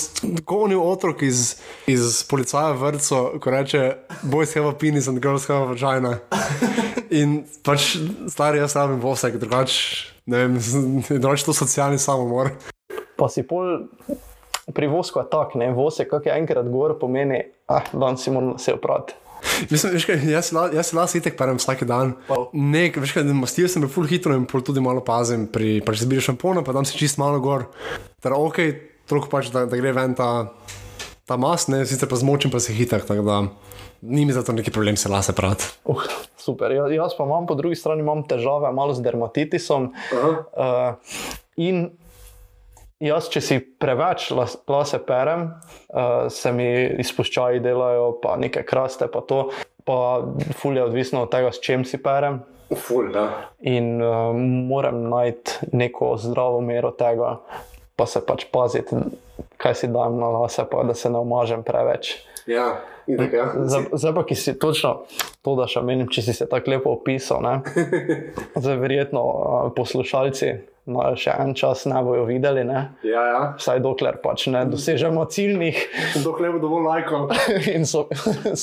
[0.49, 3.83] oni otrok iz, iz policaja vrtca, ko reče:
[4.25, 6.14] Boys have a penis and girls have a vagina.
[7.12, 7.99] In pač
[8.33, 10.59] stari jaz rabim vse, drugače ne vem,
[11.23, 12.55] drugače to socialni samomor.
[13.19, 13.87] Pa si pol
[14.73, 18.57] pri vosku je tak, ne vosek, kak je enkrat gor, pomeni, ah, danes si moram
[18.59, 19.15] se oprati.
[19.71, 20.49] Mislim, veš, kaj, jaz,
[20.89, 22.15] se las itek perem vsak dan.
[22.53, 25.45] Ne, veš, kaj, mastil sem full hitro in pol tudi malo pazim.
[25.53, 27.69] Pri, pač zbiri šampona, pa dam si čist malo gor.
[28.25, 28.61] Ter ok,
[29.11, 30.31] toliko pač, da, da gre ven ta,
[31.27, 33.43] ta mas, ne, sicer pa zmočim pa se hitek, tako da
[34.05, 35.65] ni mi zato neki problem se lase prati.
[35.85, 36.03] Uh,
[36.37, 36.73] super.
[36.73, 39.93] Ja, jaz pa imam po drugi strani težave malo z dermatitisom.
[40.13, 40.95] Uh,
[41.57, 41.87] in
[43.01, 45.49] jaz, če si preveč las, lase perem,
[45.89, 46.69] uh, se mi
[47.01, 49.49] izpuščaji delajo, pa neke kraste, pa to.
[49.85, 50.25] Pa
[50.57, 52.41] fulje odvisno od tega, s čim si perem.
[52.73, 53.51] Ful, da.
[53.61, 54.33] In uh,
[54.69, 57.37] moram najti neko zdravo mero tega,
[57.97, 58.97] pa se pač paziti,
[59.64, 62.18] kaj si dam na lase, pa da se ne omažem preveč.
[62.46, 63.46] Ja, itek, ja.
[63.57, 64.92] Zdaj zdaj pa, ki si točno
[65.40, 67.40] to, da še menim, če si se tako lepo opisal.
[67.40, 67.55] ne.
[68.61, 69.24] Zdaj, verjetno
[69.77, 70.53] poslušalci
[70.90, 72.81] no, še en čas ne bojo videli, ne?
[73.07, 73.40] Ja, ja.
[73.59, 75.79] vsaj dokler pač ne dosežemo ciljnih
[76.25, 77.33] Dokler bo dovolj lajkov.
[77.77, 78.05] in so,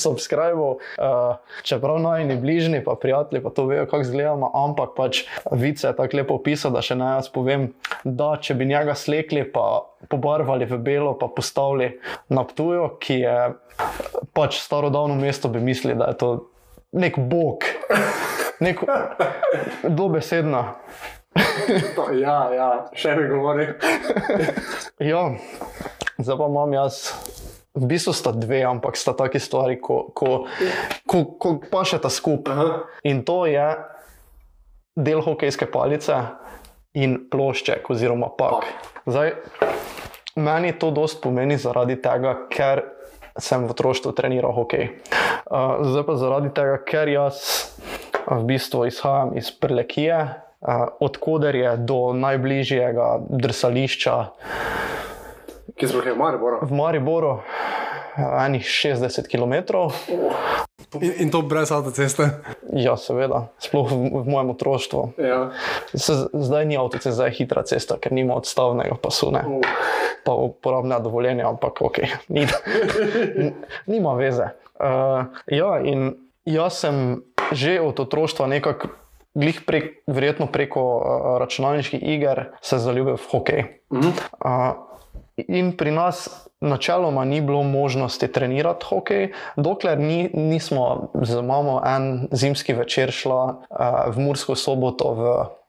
[0.02, 0.82] subskrbov.
[0.96, 5.96] Uh, čeprav najni bližnji, pa prijatelji, pa to vejo, kako izgledamo, ampak pač vice je
[5.98, 7.70] tako lepo opisal, da še naj jaz povem,
[8.04, 11.92] da če bi njega slekli, pa pobarvali v belo, pa postavili
[12.32, 13.36] na Ptuju, ki je
[14.36, 16.30] pač starodavno mesto, bi mislili, da je to
[16.92, 17.66] nek bog,
[18.64, 18.82] nek
[19.88, 20.66] dobesedno.
[22.20, 23.68] Ja, ja, še mi govori.
[25.12, 25.32] Ja,
[26.18, 27.08] zdaj pa imam jaz.
[27.74, 30.44] V bistvu sta dve, ampak sta taki stvari, ko, ko,
[31.08, 32.84] ko, ko pašeta skupaj.
[33.08, 33.64] In to je
[34.94, 36.18] del hokejske palice
[36.94, 38.68] in plošček oziroma pak.
[39.08, 39.32] Zdaj,
[40.36, 42.84] meni to dost pomeni zaradi tega, ker
[43.40, 44.92] sem v otroštvu treniral hokej.
[45.48, 47.40] Uh, zdaj pa zaradi tega, ker jaz
[48.28, 50.18] v bistvu izhajam iz Prlekije,
[50.62, 54.16] uh, odkuder je do najbližjega drsališča
[55.76, 56.58] Ki smo jih imeli, bora.
[56.62, 57.30] v Mariboru,
[58.16, 59.54] uh, enih 60 km.
[61.00, 62.28] In, in to brez avtoceste.
[62.76, 65.02] Ja, seveda, sploh v, v mojem otroštvu.
[65.16, 65.50] Ja.
[65.94, 69.44] Se, zdaj ni avtocesta, zdaj je hitra cesta, ker nima odstavnega pasu, ne.
[70.24, 71.98] pa uporabne dovoljenja, ampak ok,
[72.28, 72.46] ni,
[73.92, 74.52] nima veze.
[74.76, 77.22] Uh, ja, in jaz sem
[77.52, 78.88] že od otroštva nekako.
[79.34, 83.62] Glih prek, verjetno preko uh, računalniških iger se zaljubil v hokej.
[83.92, 84.08] Mhm.
[84.44, 84.72] Uh,
[85.48, 86.28] in pri nas
[86.60, 93.44] načeloma ni bilo možnosti trenirati hokej, dokler ni, nismo z mamo en zimski večer šla
[93.44, 95.22] uh, v Mursko soboto v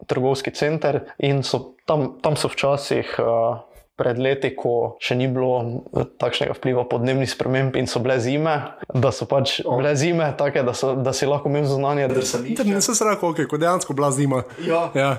[0.07, 3.15] trgovski center in so, tam, tam so včasih.
[3.19, 5.83] Uh, Pred leti, ko še ni bilo
[6.17, 8.55] takšnega vpliva podnebnih sprememb in so bile zime,
[8.89, 12.65] da so pač bile zime take, da, so, da si lahko imel zunanje drsališče.
[12.65, 14.41] Ne se srako, okay, kot dejansko bila zima.
[14.65, 14.87] Ja.
[14.97, 15.11] Ja.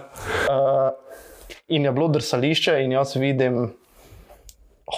[0.51, 0.91] Uh,
[1.71, 3.69] in je bilo drsališče, in jaz vidim,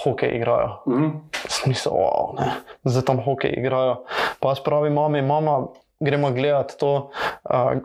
[0.03, 0.81] hokej igrajo.
[0.87, 1.09] Mhm.
[1.47, 2.51] Smisel, wow, ne,
[2.83, 4.01] zdaj tam hokej igrajo.
[4.41, 5.67] Pa jaz pravim, mami, mama,
[5.99, 7.11] gremo gledati to.
[7.45, 7.77] Uh,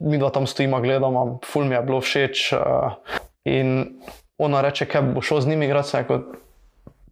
[0.00, 2.52] mi dva tam stojimo, gledamo, ful mi je bilo všeč.
[2.52, 2.92] Uh,
[3.44, 4.00] in
[4.38, 5.88] ona reče, kaj bo šel z njimi igrati.
[5.88, 6.22] sem rekel,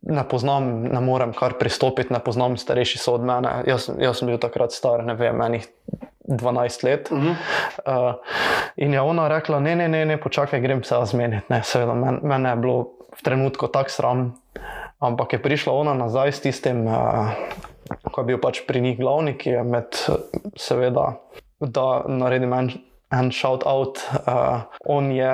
[0.07, 3.65] Ne poznam, ne morem kar pristopiti, ne poznam, starejši so od mene.
[3.67, 5.67] Jaz, jaz sem bil takrat star, ne vem, enih
[6.29, 7.11] 12 let.
[7.11, 8.15] Uh,
[8.77, 11.47] in je ona rekla: Ne, ne, ne, ne počakaj, grem se zmeniti.
[11.49, 12.79] Ne, seveda, men, mene je bilo
[13.19, 14.25] v trenutku tako sram,
[15.03, 17.35] ampak je prišla ona nazaj s tistim, uh,
[18.11, 19.99] ko je bil pač pri njih glavni, ki je med,
[20.55, 21.17] seveda,
[21.59, 22.71] da naredim en,
[23.11, 24.03] en shout out.
[24.23, 25.33] Uh, on je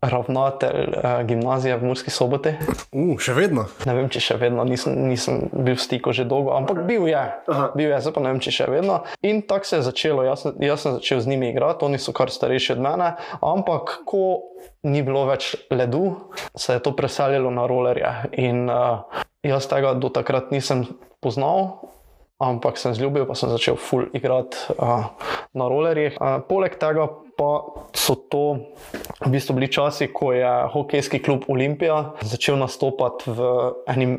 [0.00, 2.52] ravnatelj uh, gimnazije v Murski soboti.
[2.92, 3.66] Uh, še vedno.
[3.88, 7.18] Ne vem, če še vedno nisem, nisem bil v stiku že dolgo, ampak bil je.
[7.18, 7.66] Aha.
[7.74, 9.02] Bil je, zdaj pa ne vem, če še vedno.
[9.26, 10.22] In tako se je začelo.
[10.26, 13.10] Jaz, jaz sem začel z njimi igrati, oni so kar starejši od mene,
[13.42, 14.54] ampak ko
[14.86, 18.14] ni bilo več ledu, se je to preselilo na rolerje.
[18.38, 19.02] In uh,
[19.42, 20.86] jaz tega do takrat nisem
[21.18, 21.90] poznal.
[22.38, 25.10] Ampak sem zljubil, pa sem začel full igrati uh,
[25.58, 26.14] na rolerjih.
[26.22, 27.08] Uh, poleg tega
[27.38, 27.50] pa
[27.94, 28.44] so to
[29.22, 33.50] v bistvu bili časi, ko je hokejski klub Olimpija začel nastopati v
[33.86, 34.18] enim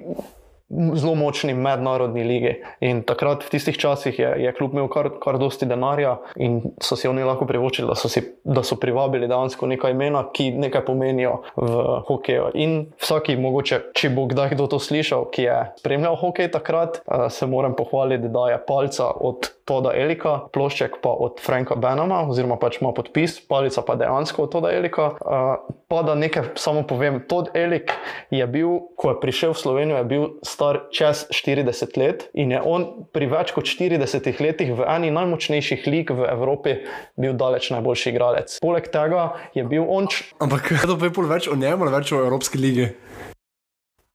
[0.96, 2.52] zelo močni mednarodni ligi.
[2.86, 6.94] In takrat, v tistih časih, je, je klub imel kar, kar dosti denarja in so
[7.00, 10.86] si oni lahko privoščili, da so, si, da so privabili dejansko neka imena, ki nekaj
[10.86, 12.52] pomenijo v hokeju.
[12.62, 17.28] In vsaki, mogoče, če bo kdaj kdo to slišal, ki je spremljal hokej takrat, eh,
[17.34, 22.58] se moram pohvaliti, da je palca od Toda Elika, plošček pa od Franka Benama, oziroma
[22.58, 25.12] pač ima podpis, palica pa dejansko od Toda Elika.
[25.22, 27.94] Uh, pa da nekaj samo povem, Tod Elik
[28.34, 32.62] je bil, ko je prišel v Slovenijo, je bil star čez 40 let in je
[32.62, 36.80] on pri več kot 40 letih v eni najmočnejših lig v Evropi
[37.18, 38.58] bil daleč najboljši igralec.
[38.62, 40.10] Poleg tega je bil on.
[40.42, 42.90] Ampak kaj to pa je pol več o njemu ali več o Evropski ligi?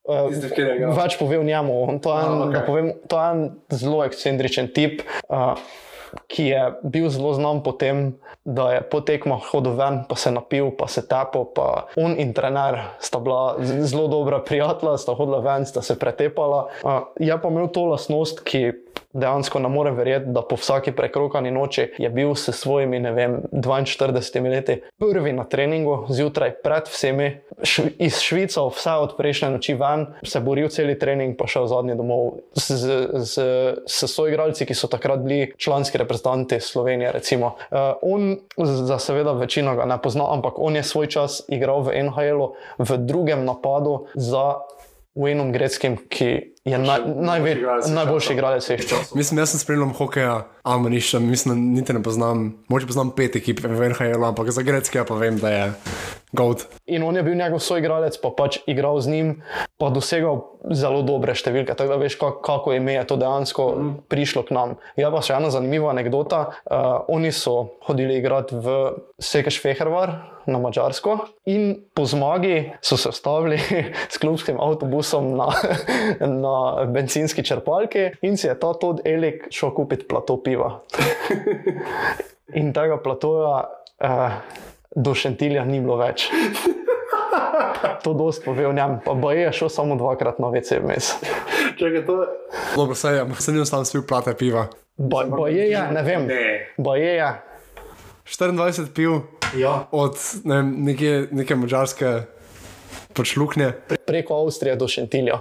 [0.05, 0.93] Uh, katerega?
[0.93, 1.79] več pove o njemu.
[2.05, 2.67] To je, en, A, okay.
[2.67, 5.01] povem, to je en zelo ekscentričen tip,
[5.33, 5.57] uh,
[6.29, 8.13] ki je bil zelo znan po tem,
[8.45, 11.49] da je po tekmah hodil ven, pa se napil, pa se tepel.
[11.57, 16.67] Pa on in trener sta bila zelo dobra prijatelja, sta hodila ven, sta se pretepala.
[16.85, 18.84] Uh, je pa imel to lastnost, ki.
[19.15, 23.37] Dejansko ne morem verjeti, da po vsaki prekrokani noči je bil s svojimi, ne vem,
[23.53, 27.29] 42 leti prvi na treningu, zjutraj pred vsemi,
[27.63, 31.95] šv iz Švice, vse od prejšnje noči ven, se boril cel trening, pa šel zadnji
[31.95, 33.45] domov s, z, z,
[33.87, 37.13] s soigralci, ki so takrat bili članski reprezentanti Slovenije.
[37.13, 37.55] Recimo.
[37.71, 42.03] Uh, on, za seveda večino ga ne pozna, ampak on je svoj čas igral v
[42.03, 44.59] NHL-u v drugem napadu za
[45.15, 47.57] Wayneom Gretzkim, ki je naj, najve,
[47.95, 49.17] najboljši igralec vseh časov.
[49.19, 53.61] Mislim, jaz sem spremljal hokeja, ama nišče, mislim, niti ne poznam, moče poznam pet ekip
[53.65, 55.67] v NHL, ampak za Grecke pa vem, da je
[56.33, 56.65] gold.
[56.87, 59.31] In on je bil njegov soigralec, pa pač igral z njim,
[59.79, 60.41] pa dosegal
[60.73, 61.77] zelo dobre številke.
[61.77, 63.95] Tako da veš, kako, kako ime je to dejansko mm.
[64.09, 64.77] prišlo k nam.
[64.97, 66.47] Je pa še ena zanimiva anekdota.
[66.65, 68.79] Uh, oni so hodili igrati v
[69.21, 73.61] Sekeš Fehervar na Mačarsko in po zmagi so se ustavili
[74.13, 75.49] s klubskim avtobusom na,
[76.45, 76.54] na
[76.93, 80.81] benzinski črpalki in si je ta Todd Elik šel kupiti plato piva.
[82.61, 84.33] In tega platoja uh,
[84.95, 86.29] do Šentilja ni bilo več.
[88.05, 91.15] To dost pove o njem, pa boje je šel samo dvakrat na WC vmes.
[91.79, 92.29] Čakaj, to je.
[92.77, 94.67] Dobro, saj je, se ni sam spil plate piva.
[94.97, 96.29] Boje je, ne vem,
[96.77, 97.31] boje je.
[98.25, 99.11] 24 piv,
[99.59, 99.87] Ja.
[99.91, 102.13] od ne vem, neke, neke mačarske
[103.15, 103.73] pač luknje.
[103.89, 105.41] Pre, preko Avstrije do Šentilja.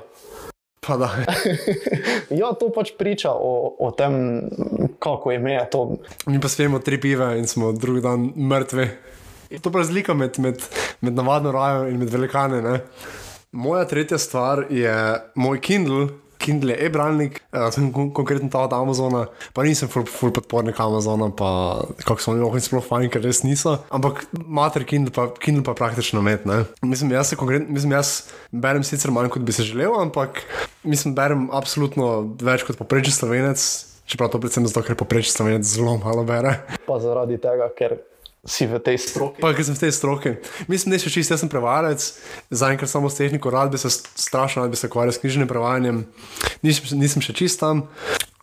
[0.87, 1.09] Pa da.
[2.39, 4.13] Ja, to pač priča o, o tem,
[4.99, 5.83] kako ime je to.
[6.25, 8.87] Mi pa spijemo tri pive in smo drugi dan mrtvi.
[9.61, 10.61] To je razlika med, med,
[11.01, 12.61] med navadno rajo in med velikane.
[12.61, 12.79] Ne?
[13.51, 14.95] Moja tretja stvar je
[15.35, 16.07] moj Kindle.
[16.43, 19.25] Kindle e-bralnik, uh, sem kon konkretno ta od Amazona,
[19.55, 21.49] pa nisem full, full podpornik Amazona, pa
[22.03, 23.77] kako so oni lahko sploh fajn, ker res niso.
[23.93, 26.47] Ampak mater Kindle pa, Kindle pa praktično met.
[26.49, 26.63] Ne?
[26.83, 28.13] Mislim, jaz se konkretno, mislim, jaz
[28.51, 30.43] berem sicer manj, kot bi se želel, ampak
[30.83, 33.63] mislim, berem absolutno več kot poprečen slovenec.
[34.03, 36.57] Čeprav to predvsem zato, ker poprečen slovenec zelo malo bere.
[36.83, 37.95] Pa zaradi tega, ker
[38.43, 39.39] si v tej stroki.
[39.39, 40.35] Pa, ker sem v tej stroki.
[40.67, 42.03] Mislim, da je še čist, jaz sem prevajalec,
[42.51, 46.03] zaenkrat samo s tehniko, rad bi se strašno, rad bi se ukvarjal s knjižnim prevajanjem.
[46.59, 47.87] Nisem, nisem še čist tam,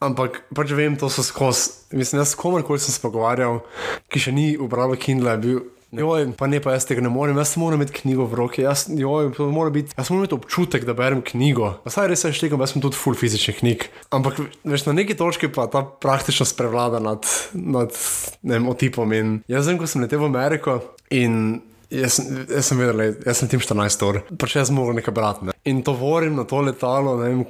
[0.01, 1.85] ampak pač vem, to so skozi.
[1.93, 3.61] Mislim, jaz s komerkoli sem se pogovarjal,
[4.09, 5.61] ki še ni uporabil Kindle, je bil.
[5.91, 8.85] Joj, pa ne, pa jaz tega ne morem, jaz moram imeti knjigo v roki, jaz,
[8.95, 11.73] joj, mora biti, jaz moram imeti občutek, da berem knjigo.
[11.83, 13.89] Pa saj res štekam, jaz sem tudi full fizičnih knjig.
[14.15, 17.97] Ampak veš, na neki točki pa ta praktičnost prevlada nad, nad
[18.43, 19.17] ne vem, otipom.
[19.19, 20.79] In jaz vem, ko sem letel v Ameriko
[21.11, 21.59] in
[21.91, 25.47] Jaz, jaz sem vedel, jaz sem tim 14 ur, pa če jaz moram nekaj brati.
[25.49, 25.55] Ne.
[25.67, 27.41] In to vorim na to letalo, ne vem,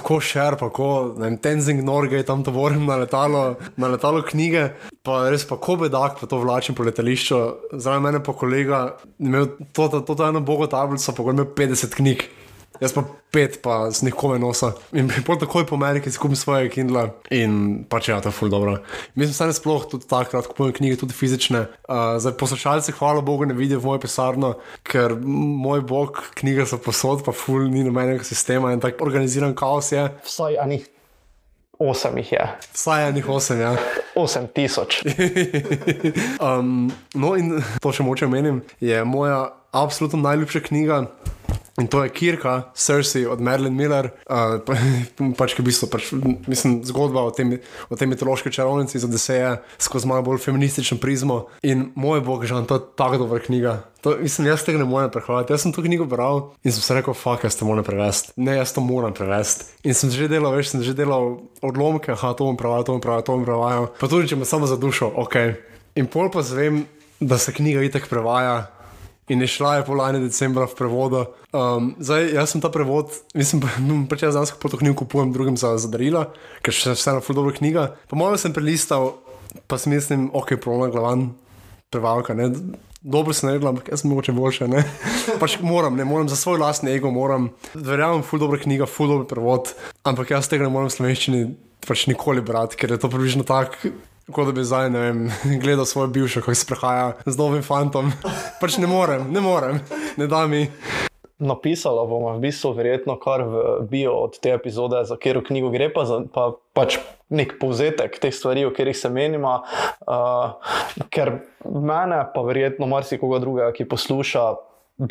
[0.00, 0.88] ko šer, pa ko,
[1.20, 3.42] ne vem, Tenzing Norge, tam to vorim na letalo,
[3.76, 4.70] na letalo knjige,
[5.04, 7.42] pa res pa ko bedak, pa to vlačim po letališču,
[7.76, 8.86] zraven mene pa kolega,
[9.20, 12.24] imel to, to, to, to eno bogo tablico, pa imel 50 knjig.
[12.80, 14.72] Jaz pa pet, pa z nikome nosa.
[14.96, 18.78] In pol takoj po Ameriki skupim svoje Kindle in pač ja, to je ful dobro.
[19.14, 21.66] Mislim, da se sploh tudi takrat kupujem knjige, tudi fizične.
[21.84, 26.80] Uh, zdaj poslušalci, hvala Bogu, ne vidijo v moje pisarno, ker moj bog, knjige so
[26.80, 30.08] posod, pa ful ni nobenega sistema in tak organiziran kaos je.
[30.24, 30.80] Vsaj ani.
[31.80, 32.46] Osem jih je.
[32.74, 33.70] Vsaj enih osem, ja.
[34.14, 34.98] Osem tisoč.
[36.44, 40.98] um, no, in to še moče menim, je moja absolutno najljubša knjiga.
[41.78, 44.74] In to je Kirka, Cersei od Merlin Miller, uh, pa,
[45.38, 46.10] pač ki je v bistvu pač,
[46.50, 51.46] mislim, zgodba o tem, o tem mitološki čarovnici za Deseja skozi malo bolj feministično prizmo.
[51.62, 53.80] In moj bog, žal, to je tako dobra knjiga.
[54.00, 55.52] To, mislim, jaz tega ne morem prehvaliti.
[55.52, 58.32] Jaz sem to knjigo bral in sem se rekel, fuck, jaz to moram prevesti.
[58.40, 59.68] Ne, jaz to moram prevesti.
[59.84, 63.04] In sem že delal, veš, sem že delal odlomke, aha, to bom prevajal, to bom
[63.04, 63.90] prevajal, to bom prevajal.
[64.00, 65.36] Pa tudi, če me samo za dušo, ok.
[66.00, 66.86] In pol pa zvem,
[67.20, 68.70] da se knjiga itek prevaja
[69.30, 71.22] in je šla je polajne decembra v prevodu.
[71.54, 73.62] Um, zdaj, jaz sem ta prevod, mislim,
[74.10, 76.26] pač jaz zansko potohnil kupujem drugim za, za darila,
[76.66, 77.92] ker še vseeno ful dobra knjiga.
[78.10, 79.14] Po mojem sem prelistal,
[79.70, 81.28] pa sem mislim, ok, prolona glavan,
[81.94, 82.50] prevalka, ne.
[83.00, 84.84] Dobro se naredila, ampak jaz sem mogoče boljša, ne.
[85.42, 87.48] Pač moram, ne morem za svoj lastni ego, moram.
[87.72, 89.72] Verjamem, ful dobra knjiga, ful dober prevod,
[90.04, 91.42] ampak jaz tega ne morem v slovenščini
[91.86, 93.94] pač nikoli brati, ker je to približno tako.
[94.28, 95.30] Kot da bi zdaj vem,
[95.62, 98.12] gledal svojo bivšo, kako se prehaja z novim fantom.
[98.60, 99.80] Pač ne morem, ne morem,
[100.16, 100.68] ne da mi.
[101.40, 105.88] Napisala bom v bistvu verjetno kar v bio od te epizode, za katero knjigo gre,
[105.88, 106.98] pa, za, pa pač
[107.32, 109.62] nek povzetek teh stvari, o katerih se menimo.
[110.04, 110.60] Uh,
[111.08, 114.44] ker mene, pa verjetno marsikoga drugega, ki posluša,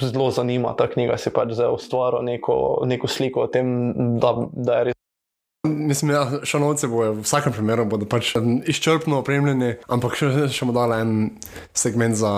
[0.06, 3.74] zelo zanima ta knjiga, si pač zdaj ustvaril neko, neko sliko o tem,
[4.22, 4.99] da, da je res.
[5.68, 8.32] Mislim, da ja, šanovce bojo v vsakem primeru pač
[8.66, 11.12] izčrpno opremljeni, ampak še, še bomo dali en
[11.76, 12.32] segment za,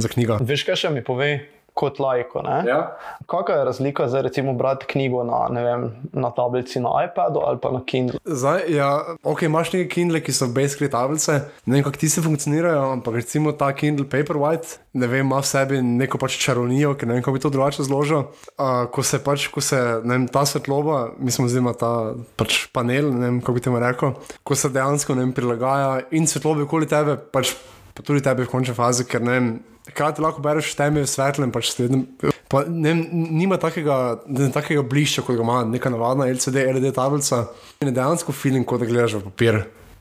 [0.00, 0.38] za knjigo.
[0.40, 1.55] Veš, kaj še mi pove?
[1.76, 2.40] Kot lajko.
[2.64, 2.96] Ja.
[3.28, 7.70] Kakšna je razlika za recimo brati knjigo na, vem, na tablici na iPadu ali pa
[7.70, 8.18] na Kindle?
[8.24, 12.24] Zdaj, ja, ok, imaš neke Kindle, ki so basically tablice, ne vem, kako ti se
[12.24, 17.10] funkcionirajo, ampak recimo ta Kindle Paperwhite, ne vem, ima v sebi neko pač čarovnijo, ki
[17.10, 18.24] ne vem, kako bi to drugače zložil.
[18.56, 21.92] Uh, ko se pač, ko se vem, ta svetloba, mislim, da ima ta
[22.40, 26.24] pač panel, ne vem, kako bi temu rekel, ko se dejansko ne vem, prilagaja in
[26.24, 27.52] svetlobe okoli tebe, pač
[27.96, 29.48] pa tudi tebe v končni fazi, ker ne vem.
[29.96, 32.04] Kaj ti lahko bereš, temi je svetlem, pač sledem.
[32.50, 37.44] Pa ne, nima takega, ne, takega blišča, kot ga ima neka navadna LCD, LD tablica.
[37.80, 39.60] In je dejansko feeling, kot da gledaš v papir.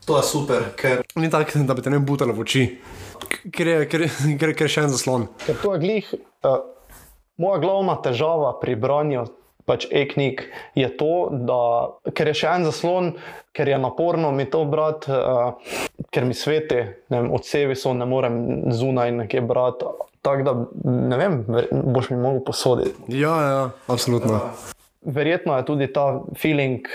[0.10, 1.06] To je super, ker.
[1.18, 2.66] Ni tako, da bi te ne butalo v oči,
[3.54, 4.06] ker je, ker,
[4.42, 5.30] ker, ker je še en zaslon.
[5.46, 6.12] Ker to je glih.
[6.46, 6.60] Uh,
[7.42, 9.26] moja glavna težava pri branju
[9.66, 10.46] pač e-knjig
[10.78, 11.62] je to, da
[12.14, 13.12] ker je še en zaslon,
[13.56, 15.56] ker je naporno mi to brati, uh,
[16.14, 19.90] ker mi sveti, vem, od sebi so, ne morem zunaj nekje brati.
[20.26, 20.54] Tako da,
[20.90, 23.12] ne vem, boš mi mogel posoditi.
[23.14, 23.60] Ja, ja,
[23.94, 24.42] absolutno.
[24.42, 24.72] Uh.
[25.06, 26.88] Verjetno je tudi ta feeling,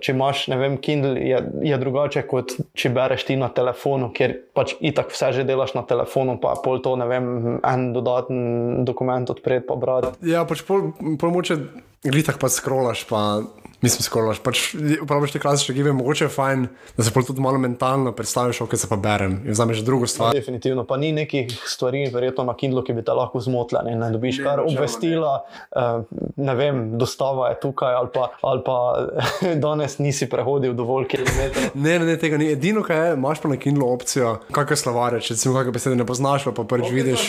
[0.00, 4.32] če imaš, ne vem, Kindle, je, je drugače kot če bereš ti na telefonu, ker
[4.56, 7.28] pač itak vse že delaš na telefonu, pa pol to, ne vem,
[7.60, 10.16] en dodaten dokument odpreti pa brati.
[10.24, 11.58] Ja, pač pol, pol moče
[12.04, 13.42] glitak pa skrolaš, pa
[13.80, 14.38] mislim, skrolaš.
[14.44, 18.78] Pač uporabiš te klasične give, mogoče je fajn, da se tudi malo mentalno predstaviš, kaj
[18.78, 20.34] se pa berem in vzameš drugo stvar.
[20.34, 23.82] Definitivno, pa ni nekih stvari, verjetno na Kindlu, ki bi te lahko zmotile.
[23.84, 25.34] Ne, ne dobiš ne, kar obvestila,
[25.76, 25.86] ne.
[25.98, 28.78] Uh, ne vem, dostava je tukaj, ali pa, ali pa
[29.64, 31.72] danes nisi prehodil dovolj kilometrov.
[31.84, 32.52] ne, ne, ne, tega ni.
[32.52, 36.08] Edino, kaj je, imaš pa na Kindlu opcijo, kakšne slovarje, če si kakšne besede ne
[36.08, 37.28] poznaš, pa prvič okay, vidiš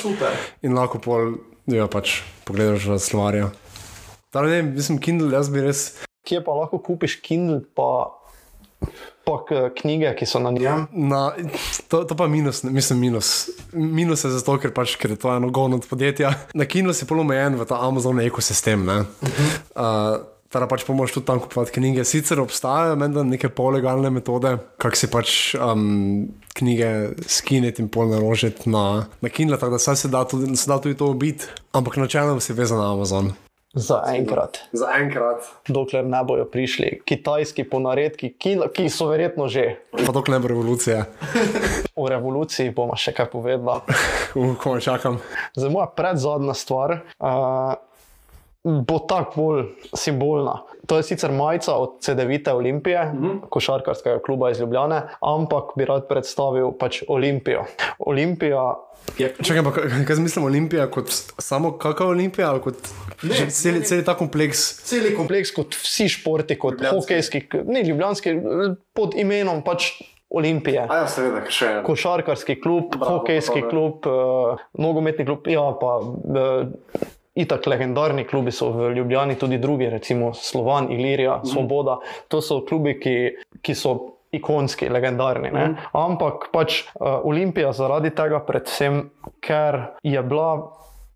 [0.64, 1.36] in lahko pol,
[1.72, 3.52] ja, pač pogledaš v slovarje.
[4.34, 5.82] Da, ne, mislim, Kindle, jaz bi res.
[6.24, 8.08] Kje pa lahko kupiš Kindle, pa,
[9.28, 9.34] pa
[9.76, 10.86] knjige, ki so na njem?
[10.96, 11.34] Na,
[11.92, 13.50] to, to pa minus, mislim, minus.
[13.74, 16.32] Minus je zato, ker, pač, ker je to eno govno od podjetja.
[16.56, 18.88] Na Kindle si polomejen v ta Amazon ekosistem.
[18.88, 19.58] Uh -huh.
[19.76, 22.04] uh, Teda pač pomoč tudi tam kupovati knjige.
[22.04, 28.70] Sicer obstajajo menda neke polegalne metode, kako si pač um, knjige skiniti in pol naložiti
[28.70, 32.40] na, na Kindle, tako da se da tudi, se da tudi to ubiti, ampak načelno
[32.40, 33.32] si vezan na Amazon.
[33.74, 34.60] Za enkrat.
[34.72, 35.48] Za enkrat.
[35.68, 39.80] Dokler ne bojo prišli kitajski ponaredki, ki, ki so verjetno že.
[39.96, 41.06] Pa dokler ne bo revolucija.
[41.96, 43.96] o revoluciji bomo še kaj povedali.
[44.62, 45.22] Ko čakam.
[45.56, 47.00] Za moja predzadnja stvar.
[47.16, 47.80] Uh,
[48.64, 49.64] Bo tako bolj
[49.98, 50.62] simbolna.
[50.88, 53.40] To je sicer majica od CD-vite Olimpije, mm -hmm.
[53.50, 57.64] košarkarskega kluba iz Ljubljana, ampak bi rad predstavil pač Olimpijo.
[58.00, 58.76] Olimpija
[59.18, 59.72] Čakaj, pa,
[60.08, 62.76] kaj mislim, Olimpija kot samo kakšna Olimpija ali kot
[63.22, 64.84] ne, celi, ne, celi ta kompleks?
[64.88, 67.02] Celi kompleks kot vsi športi, kot ljubljanski.
[67.02, 68.36] hokejski, ne ljubljanski,
[68.94, 69.92] pod imenom pač.
[70.32, 70.86] Olimpije.
[70.88, 71.80] Ja, seveda, še en.
[71.84, 77.02] Košarkarski klub, Bravo, hokejski klub, uh, nogometni klub, ja, pa uh,
[77.36, 81.46] itak legendarni klubi so v Ljubljani, tudi drugi, recimo Slovan, Ilirija, mm.
[81.46, 81.98] Svoboda.
[82.28, 83.16] To so klubi, ki,
[83.62, 83.98] ki so
[84.32, 85.52] ikonski, legendarni.
[85.52, 85.78] Mm.
[85.94, 89.04] Ampak pač uh, Olimpija zaradi tega, predvsem,
[89.44, 90.72] ker je bila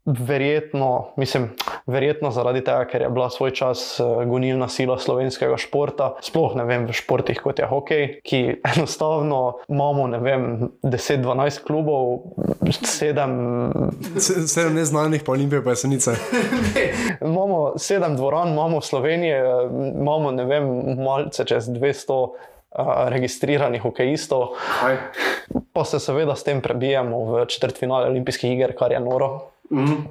[0.06, 1.50] verjetno, mislim,
[1.86, 6.66] verjetno zaradi tega, ker je bila svoj čas uh, gonilna sila slovenskega športa, sploh ne
[6.66, 8.42] vem v športih kot je hokej, ki
[8.76, 10.48] enostavno imamo, ne vem,
[10.84, 12.20] 10-12 klubov,
[12.66, 14.20] 7.
[14.22, 16.16] Sedem neznanih, pa Olimpije, pa jesenice.
[17.22, 19.40] imamo sedem dvoran, imamo v Sloveniji,
[19.96, 20.70] imamo, ne vem,
[21.02, 22.20] malce čez 200
[23.08, 24.56] registriranih hokejistov.
[25.74, 29.55] Pa se seveda s tem prebijemo v četrtfinale olimpijskih iger, kar je noro.
[29.72, 30.06] Mm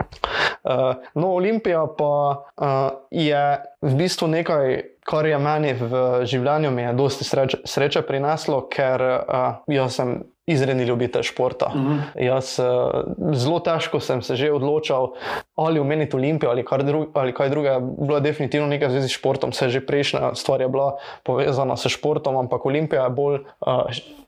[0.64, 2.66] uh, no, Olimpija pa uh,
[3.10, 8.64] je v bistvu nekaj, kar je meni v življenju mi je dosti sreče, sreče prineslo,
[8.72, 11.70] ker uh, jaz sem izredni ljubitelj športa.
[11.74, 12.24] Mm -hmm.
[12.26, 15.12] Jaz uh, zelo težko sem se že odločal,
[15.56, 17.80] ali omeniti Olimpijo ali, dru ali kaj drugega.
[17.80, 21.76] Bilo je definitivno nekaj v zvezi s športom, se že prejšnja stvar je bila povezana
[21.76, 23.40] s športom, ampak Olimpija je bolj.
[23.66, 23.82] Uh,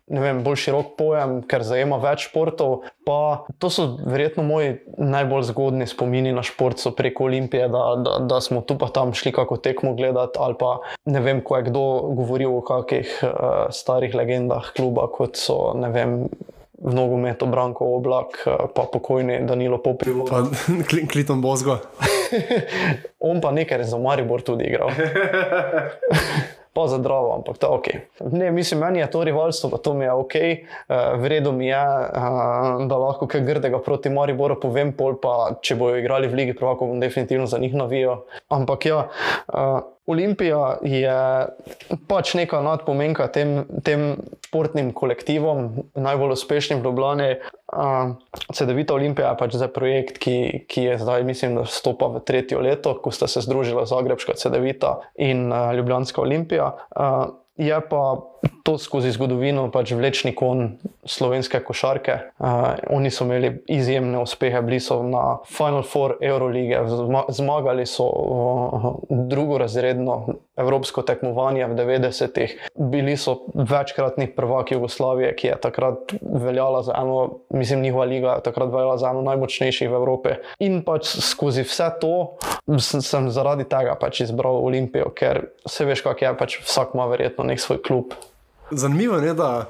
[0.07, 2.84] Vem, bolj širok pojem, ker zajema več športov.
[3.07, 8.18] Pa to so verjetno moji najbolj zgodni spomini na šport, so preko Olimpije, da, da,
[8.22, 10.38] da smo tu pa tam šli kako tekmo gledati.
[10.38, 10.76] Ali pa
[11.11, 11.86] ne vem, ko je kdo
[12.20, 16.20] govoril o kakih uh, starih legendah kluba, kot so ne vem
[16.76, 20.28] v nogometu Branko Oblak, eh, pa pokojni Danilo Poprilo.
[20.28, 20.44] Pa
[21.11, 21.78] Kliton Bozgo.
[23.28, 24.92] On pa nekaj za Maribor tudi igral.
[26.77, 27.87] Pa za zdravo, ampak to je ok.
[28.37, 30.35] Ne, mislim, meni je to rivalstvo, pa to mi je ok.
[30.37, 35.57] Uh, v redu mi je, uh, da lahko kaj grdega proti Mariboru povem, pol pa
[35.64, 38.27] če bojo igrali v Ligi Prvako, bom definitivno za njih navijo.
[38.53, 39.07] Ampak ja.
[39.49, 41.14] Uh, Olimpija je
[42.07, 47.30] pač neka nadpomenka tem, tem športnim kolektivom, najbolj uspešnim v Ljubljani.
[47.66, 48.14] Uh,
[48.54, 52.61] CD-vita Olimpija je pač zdaj projekt, ki, ki je zdaj, mislim, da stopa v tretje
[52.62, 56.70] leto, ko sta se združila Zagrebska CD-vita in uh, Ljubljanska Olimpija.
[56.94, 58.20] Uh, je pa
[58.62, 60.76] to skozi zgodovino pač vlečni kon
[61.07, 62.16] slovenske košarke.
[62.38, 66.82] Uh, oni so imeli izjemne uspehe, bili so na Final Four Eurolige,
[67.28, 68.88] zmagali so uh,
[69.30, 70.26] drugo razredno
[70.57, 77.38] evropsko tekmovanje v 90-ih, bili so večkratni prvaki Jugoslavije, ki je takrat veljala za eno,
[77.50, 80.36] mislim, njihova liga je takrat veljala za eno najmočnejših v Evropi.
[80.59, 82.14] In pač skozi vse to
[82.80, 87.45] sem zaradi tega pač izbral Olimpijo, ker se veš, kak je, pač vsak ima verjetno
[87.47, 88.16] nek svoj klub.
[88.70, 89.68] Zanimivo je, da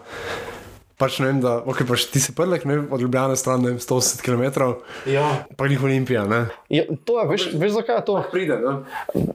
[0.97, 4.73] pač ne vem, da okay, pač ti si prlek ne, od Ljubljana stran 180 km.
[5.11, 5.27] Ja.
[5.57, 6.25] Pa njih Olimpija.
[6.73, 8.17] Ja, to je, veš, veš zakaj je to?
[8.33, 8.77] Pride, ne?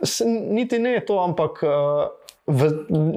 [0.02, 2.10] S, niti ne je to, ampak uh,
[2.50, 2.72] v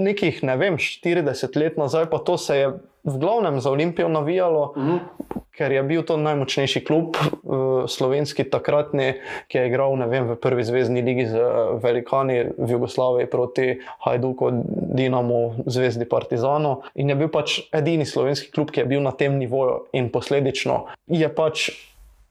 [0.05, 2.73] nekih, ne vem, 40 let nazaj pa to se je
[3.05, 4.73] v glavnem za Olimpijo navijalo.
[4.77, 4.93] Uh mhm.
[4.93, 9.15] -huh ker je bil to najmočnejši klub, uh, slovenski takratni,
[9.49, 13.69] ki je igral vem, v prvi zvezdni ligi z uh, velikani v Jugoslaviji proti
[14.07, 14.51] Hajduku,
[14.99, 16.83] Dinamo, Zvezdi Partizano.
[16.99, 20.85] In je bil pač edini slovenski klub, ki je bil na tem nivoju in posledično
[21.07, 21.71] je pač.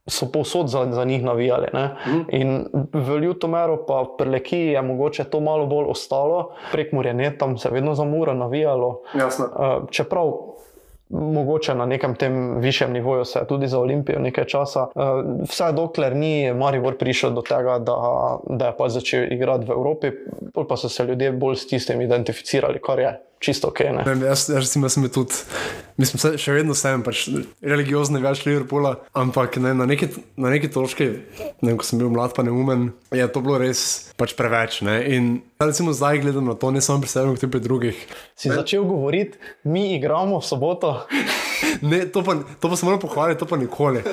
[0.03, 1.67] so povsod za, za njih navijali.
[1.71, 2.23] Mm.
[2.35, 7.55] In v Ljutomeru, pa pri Lekiji je mogoče to malo bolj ostalo, prek Murjene, tam
[7.57, 9.01] se vedno za Mura navijalo.
[9.15, 10.52] Uh, čeprav
[11.13, 14.87] mogoče na nekem tem višjem nivoju se je tudi za Olimpijo nekaj časa.
[14.95, 15.03] Uh,
[15.49, 17.97] vse dokler ni Maribor prišel do tega, da,
[18.49, 20.11] da je pa začel igrati v Evropi,
[20.69, 23.79] pa so se ljudje bolj s tistim identificirali, kar je čisto ok.
[23.79, 24.03] Ne?
[24.07, 25.35] Ne, jaz, jaz jaz sem tudi,
[25.99, 27.25] mislim, se, še vedno sem pač
[27.61, 30.09] religiozni več Liverpoola, ampak ne, na, neki,
[30.39, 31.09] na neki točki,
[31.65, 34.79] ne ko sem bil mlad, pa neumen, je to bilo res pač preveč.
[34.87, 35.01] Ne?
[35.11, 35.33] In
[35.65, 38.05] recimo zdaj gledam na to, ne samo pri sebi, tudi pri drugih.
[38.35, 38.55] Si ne?
[38.55, 40.95] začel govoriti, mi igramo v soboto.
[41.81, 44.03] Ne, to, pa, to pa se moram pohvaliti, to pa nikoli.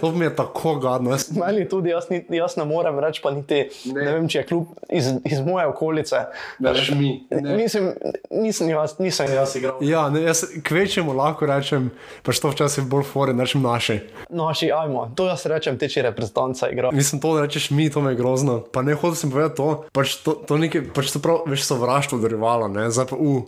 [0.00, 1.10] To mi je tako gadno.
[1.10, 1.30] Jaz...
[1.36, 4.04] Meni tudi, jaz, ni, jaz ne morem reči, pa niti ne.
[4.04, 6.24] ne vem, če je kljub iz, iz moje okolice.
[6.58, 7.12] Ne, mi.
[7.30, 7.56] Ne.
[7.56, 7.90] Nisem,
[8.30, 9.78] nisem jaz, nisem jaz igral.
[9.84, 11.90] Ja, ne, jaz kvečemu lahko rečem,
[12.22, 14.00] pa što včasih bolj fore, rečem naši.
[14.28, 16.90] Naši, ajmo, to jaz rečem, ti če reprezentanca igra.
[16.94, 18.60] Mislim, to rečeš mi, to me je grozno.
[18.72, 22.68] Pa ne hodim povedati to, pač to, to nekaj, pač to prav, veš, sovraštvo darivalo,
[22.68, 23.42] ne, zdaj pa, uh,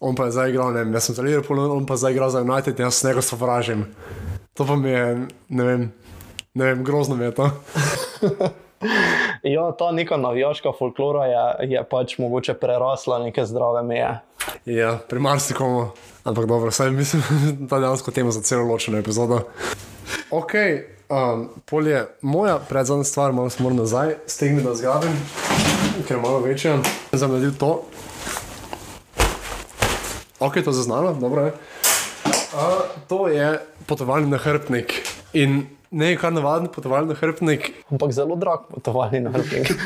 [0.00, 2.44] on pa je zdaj igral, ne, jaz sem za Liverpool, on pa zdaj igra za
[2.46, 3.86] United, jaz njega sovražim.
[4.54, 5.90] To pa mi je, ne vem,
[6.54, 7.50] ne vem, grozno mi je to.
[9.42, 14.18] Ja, ta neka navijaška folklora je, je pač mogoče prerasla neke zdrave meje.
[14.66, 15.88] Ja, pri marsikomu,
[16.24, 17.22] ampak dobro, saj mislim,
[17.70, 19.40] da je dejansko tema za celo ločeno epizodo.
[20.30, 20.52] Ok,
[21.08, 25.16] um, polje, moja predzadnja stvar, malo moral nazaj, stegni da zgrabim,
[26.06, 26.78] ker je malo večja.
[27.12, 27.82] Zdaj naredil to.
[30.38, 31.52] Ok, to je zaznano, dobro je.
[32.54, 35.02] Uh, to je potovalni nahrbtnik.
[35.32, 37.72] In ne kar navaden potovalni nahrbtnik.
[37.92, 39.70] Ampak zelo drag potovalni nahrbtnik.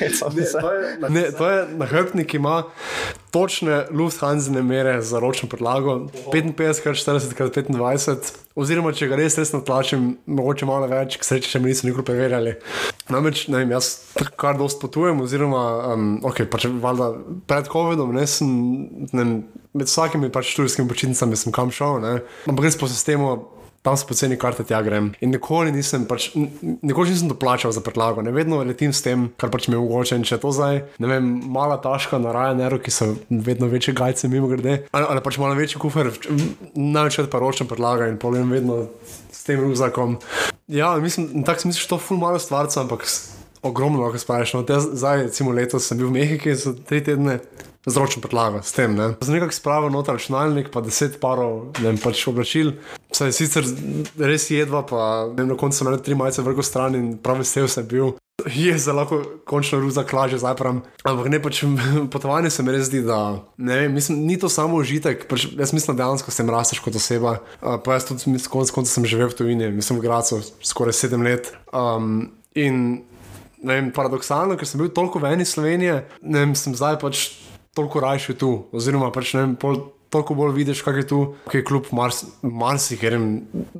[0.00, 0.08] ne,
[0.60, 2.62] to je, ne, to je nahrbtnik, ki ima
[3.30, 10.88] točne Lufthansa mere za ročno podlago, 55x40x25, oziroma če ga res res natlačim, mogoče malo
[10.90, 12.56] več, k sreči še mi niso nikoli preverjali.
[13.10, 13.86] Namreč, ne vem, jaz
[14.40, 15.62] kar dost potujem, oziroma,
[15.94, 17.12] um, ok, pač valjda
[17.50, 18.50] pred COVID-om, ne sem,
[19.14, 19.24] ne,
[19.70, 22.12] med vsakimi pač študijskimi počitnicami sem kam šel, ne,
[22.50, 23.36] ampak res po sistemu
[23.82, 25.10] tam so poceni karte, tja grem.
[25.24, 29.52] In nikoli nisem, pač, nikoli nisem doplačal za predlago, ne vedno letim s tem, kar
[29.52, 30.18] pač mi je mogoče.
[30.20, 34.28] In če to zdaj, ne vem, mala taška na Ryanairu, ki so vedno večje gajce,
[34.28, 36.12] mimo grede, ali, ali pač malo večji kufer,
[36.76, 38.84] največ pa ročna predlaga in povem vedno
[39.32, 40.18] s tem ruzakom.
[40.68, 43.08] Ja, mislim, tako si misliš, to ful malo stvarca, ampak
[43.62, 44.54] ogromno lahko spraviš.
[44.54, 47.40] No, zdaj, recimo letos sem bil v Mehiki za tri tedne
[47.86, 48.94] zročno podlago s tem.
[48.96, 49.14] Ne.
[49.20, 52.74] Za nekaj spravo noter računalnik, pa deset parov, ne pač oblačil.
[53.20, 53.66] Saj sicer
[54.16, 57.68] res jedva, pa vem, na koncu sem imel tri majice vrgo stran in prav vesel
[57.68, 58.14] sem bil.
[58.48, 60.78] Je zelo lahko končno ruza klaže zaprem.
[61.04, 61.60] Ampak ne pač
[62.14, 65.74] potovanje se mi res zdi, da ne vem, mislim, ni to samo užitek, pač jaz
[65.76, 67.36] mislim, da dejansko se rasteš kot oseba.
[67.60, 71.26] Uh, pa jaz tudi konec konca sem živel v tujini, mislim v Gracu skoraj sedem
[71.28, 71.52] let.
[71.76, 73.02] Um, in
[73.60, 77.28] ne vem, paradoksalno, ker sem bil toliko v eni Sloveniji, ne vem, sem zdaj pač
[77.76, 81.60] toliko rajši tu, oziroma pač ne vem, pol, toliko bolj vidiš, kaj je tu, kaj
[81.60, 81.90] je kljub
[82.42, 83.28] marsikaterim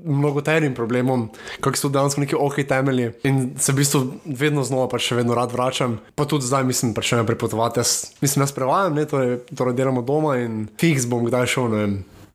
[0.05, 1.29] mnogoterim problemom,
[1.61, 3.11] kak so dejansko neki ok temelji.
[3.27, 6.95] In se v bistvu vedno znova, pač še vedno rad vračam, pa tudi zdaj mislim,
[6.95, 7.83] pač ne prepotovati.
[7.83, 11.85] Jaz mislim, jaz prevajam, ne, torej, torej delamo doma in fiks bom kdaj šel, ne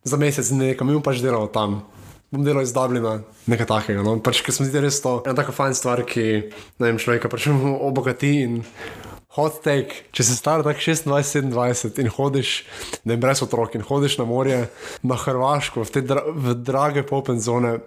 [0.05, 1.81] za mesec nekam in pač delal tam.
[2.33, 3.19] Bom delal iz Dublina,
[3.49, 4.05] nekaj takega.
[4.05, 4.17] No?
[4.21, 7.49] Pač, ker sem zdi res to ena tako fajn stvar, ki ne vem, človeka pač
[7.89, 8.61] obogati in
[9.36, 12.53] hot take, če si star tako 26-27 in hodiš,
[13.07, 14.65] ne brez otrok in hodiš na morje,
[15.03, 17.77] na Hrvaško, v te dra v drage popen zone.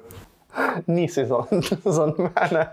[0.86, 1.42] Nisi za,
[1.96, 2.66] za mene.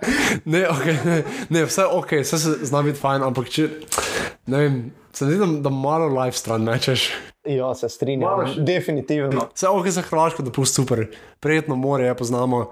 [0.45, 3.69] Ne, okay, ne, ne, vse ok, vse se zna biti fajn, ampak če,
[4.51, 4.77] ne vem,
[5.15, 7.09] se zdi, da malo life stran mečeš.
[7.45, 9.49] Ja, se strinjam, definitivno.
[9.53, 11.05] Vse ok, za Hrvaško, da pusti super,
[11.39, 12.65] prijetno morje, poznamo.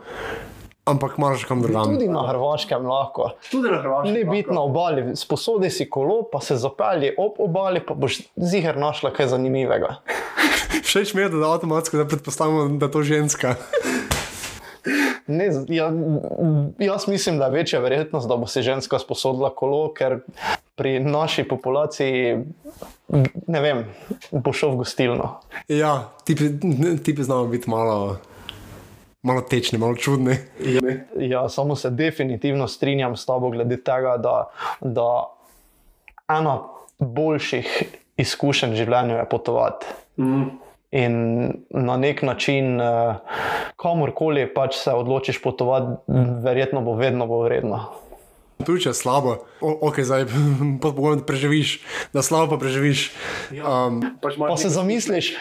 [0.85, 1.93] Ampak moraš kam drugam.
[1.95, 3.29] Tudi na Hrvaškem lahko.
[3.51, 4.13] Tudi na Hrvaškem.
[4.13, 8.77] Ne biti na obali, sposodi si kolo, pa se zapelji ob obali, pa boš ziger
[8.77, 9.95] našla kaj zanimivega.
[10.87, 13.55] Všeč mi je, da avtomatsko da predpostavimo, da je to ženska.
[15.27, 15.91] Ne, ja,
[16.79, 20.17] jaz mislim, da je večja verjetnost, da bo si ženska sposodila kolo, ker
[20.75, 22.41] pri naši populaciji,
[23.47, 23.85] ne vem,
[24.31, 25.29] bo šel v gostilno.
[25.71, 28.17] Ja, ti bi znal biti malo
[29.23, 30.37] malo tečni, malo čudni.
[30.59, 30.81] Ja,
[31.17, 34.49] ja, samo se definitivno strinjam s tabo glede tega, da,
[34.81, 35.07] da
[36.27, 36.59] ena
[36.99, 37.83] boljših
[38.17, 39.95] izkušenj v življenju je potovati.
[40.19, 40.43] Mm.
[40.93, 41.15] In
[41.69, 43.15] na nek način, eh,
[43.81, 45.95] kamorkoli pač se odločiš potovati,
[46.43, 47.79] verjetno bo vedno bo vredno.
[48.63, 50.27] Tudi če je slabo, ok, zdaj
[50.81, 51.79] pa pogojno, da preživiš,
[52.13, 53.09] da slabo pa preživiš.
[53.51, 53.87] Ja.
[53.87, 55.33] Um, pač pa se zamisliš,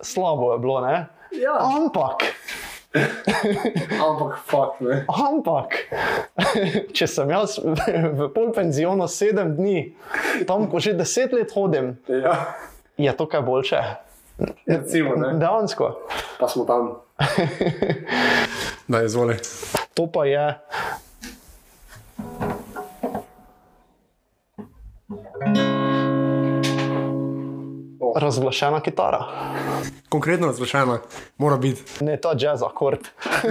[0.00, 1.06] slabo je bilo, ne?
[1.32, 1.56] Ja.
[1.64, 2.28] Ampak
[4.08, 5.04] Ampak, fuck, ne.
[5.08, 5.76] Ampak,
[6.96, 9.92] če sem jaz v polpenzionu sedem dni,
[10.48, 12.56] tam ko že deset let hodim, Ja,
[12.96, 13.82] je to kaj boljše.
[14.66, 15.34] recimo, ne.
[15.38, 16.00] Dejansko.
[16.40, 16.96] Pa smo tam.
[18.88, 19.36] Da, izvoli.
[19.94, 20.46] To pa je.
[28.18, 29.26] Razglašena kitara.
[30.08, 30.98] Konkretno razglašena,
[31.38, 32.04] mora biti.
[32.04, 33.00] Ne, to je jazz akord.
[33.00, 33.50] uh,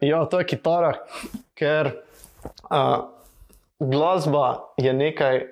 [0.10, 0.92] ja, to je kitara,
[1.54, 1.92] ker
[2.70, 3.04] uh,
[3.78, 5.42] glasba je nekaj,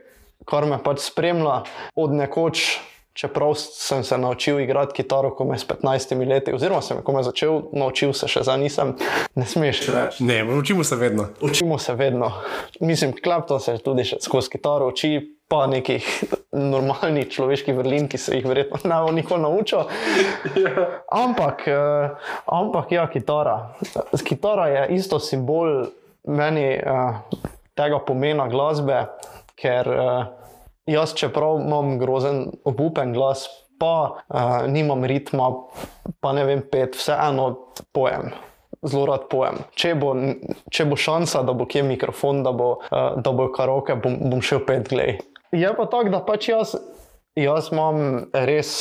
[0.49, 1.63] kar me pač spremlja
[1.95, 2.81] od nekoč.
[3.13, 7.23] Čeprav sem se naučil igrati kitaro, ko me s 15 leti, oziroma sem ko me
[7.23, 8.95] začel, naučil se še za nisem,
[9.35, 9.83] ne smeš.
[10.25, 11.29] Ne, učimo se vedno.
[11.41, 12.33] Učimo se vedno.
[12.81, 15.13] Mislim, Klepton se tudi še skozi kitaro uči,
[15.53, 16.07] pa nekih
[16.57, 19.85] normalnih človeških vrlin, ki se jih verjetno ne bo nikoli naučil.
[21.23, 23.75] Ampak, uh, ampak ja, kitara.
[24.25, 25.91] Kitara je isto simbol
[26.25, 27.21] meni uh,
[27.77, 29.05] tega pomena glasbe,
[29.61, 30.42] ker uh,
[30.87, 33.47] jaz, čeprav imam grozen obupen glas,
[33.79, 33.95] pa
[34.29, 35.51] uh, nimam ritma,
[36.21, 37.53] pa ne vem, pet, vseeno
[37.93, 38.31] pojem.
[38.83, 39.61] Zelo rad pojem.
[39.79, 40.13] Če bo,
[40.75, 44.43] če bo šansa, da bo kje mikrofon, da bo, uh, da bo karaoke, bom, bom
[44.43, 45.21] šel pet glej.
[45.55, 46.75] Je pa tako, da pač jaz,
[47.39, 48.73] jaz imam res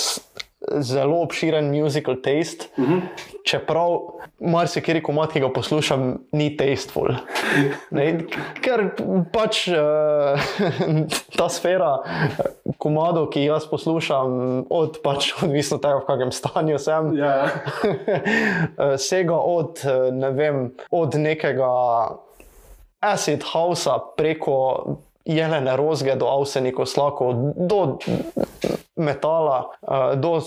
[0.80, 3.02] zelo obširen musical taste, uh -huh.
[3.46, 4.00] čeprav
[4.40, 7.14] marsikeri komat, ki ga poslušam, ni tasteful.
[7.92, 8.20] Ne,
[8.62, 8.90] ker
[9.34, 9.78] pač uh,
[11.38, 11.98] ta sfera
[12.78, 17.50] komadov, ki jaz poslušam, od pač odvisno od tega, v kakšnem stanju sem, Ja,
[19.10, 21.70] sega od, eh, ne vem, od nekega
[23.02, 24.58] acid housea preko
[25.26, 27.98] jelene rozge do avsenikov slakov, do
[28.96, 30.40] metala, eh, do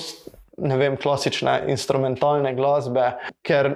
[0.59, 3.75] ne vem, klasične instrumentalne glasbe, ker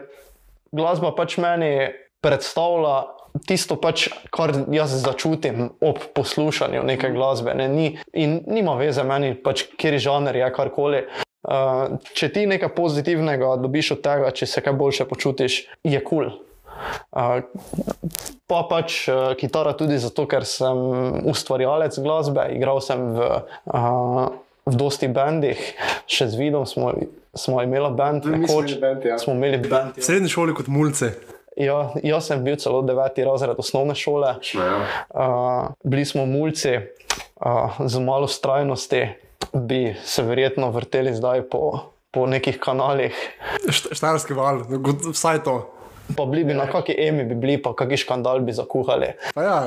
[0.73, 1.91] glasba pač meni
[2.23, 7.55] predstavlja tisto, pač, kar jaz začutim ob poslušanju neke glasbe.
[7.55, 11.07] Ne, ni, in nima veze meni, pač, kjer žanr je karkoli.
[11.49, 16.31] Uh, če ti nekaj pozitivnega dobiš od tega, če se kaj boljše počutiš, je kul.
[16.31, 16.48] Cool.
[18.49, 19.05] Pa pač
[19.37, 20.79] kitara tudi zato, ker sem
[21.29, 23.29] ustvarjalec glasbe, igral sem v,
[24.65, 25.61] v dosti bendih,
[26.09, 26.93] še z vidom smo,
[27.35, 29.19] smo imeli bend, nekoč imeli band, ja.
[29.19, 29.97] smo imeli bend.
[29.97, 31.13] v srednji šoli kot mulce.
[31.57, 34.75] Ja, jaz sem bil celo deveti razred osnovne šole, Ja.
[35.11, 39.03] uh, bili smo mulci, uh, z malo strajnosti
[39.53, 43.17] bi se verjetno vrteli zdaj po, po nekih kanalih.
[43.67, 45.57] Št- Štajerski val, kot- vsaj to.
[46.17, 49.13] Pa bili bi na kakšni emi, bi bili pa kakšen škandal bi zakuhali.
[49.35, 49.59] Pa ja,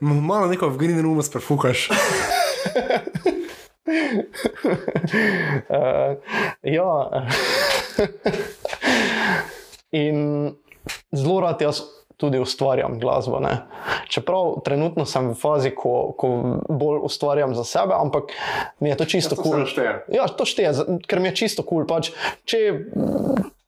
[0.00, 1.88] m- malo neko v green room sprefukaš.
[5.68, 6.16] Uh,
[6.78, 6.92] ja.
[9.92, 10.16] In
[11.12, 11.82] zelo rad jaz
[12.20, 13.40] tudi ustvarjam glasbo.
[13.40, 13.58] Ne.
[14.08, 16.28] Čeprav trenutno sem v fazi, ko, ko
[16.68, 18.34] bolj ustvarjam za sebe, ampak
[18.80, 19.52] mi je to čisto kul.
[19.52, 19.66] Cool.
[19.66, 19.94] šteje.
[20.12, 21.84] Ja, to šteje, ker mi je čisto kul.
[21.84, 21.88] Cool.
[21.88, 22.12] Pač,
[22.44, 22.60] če,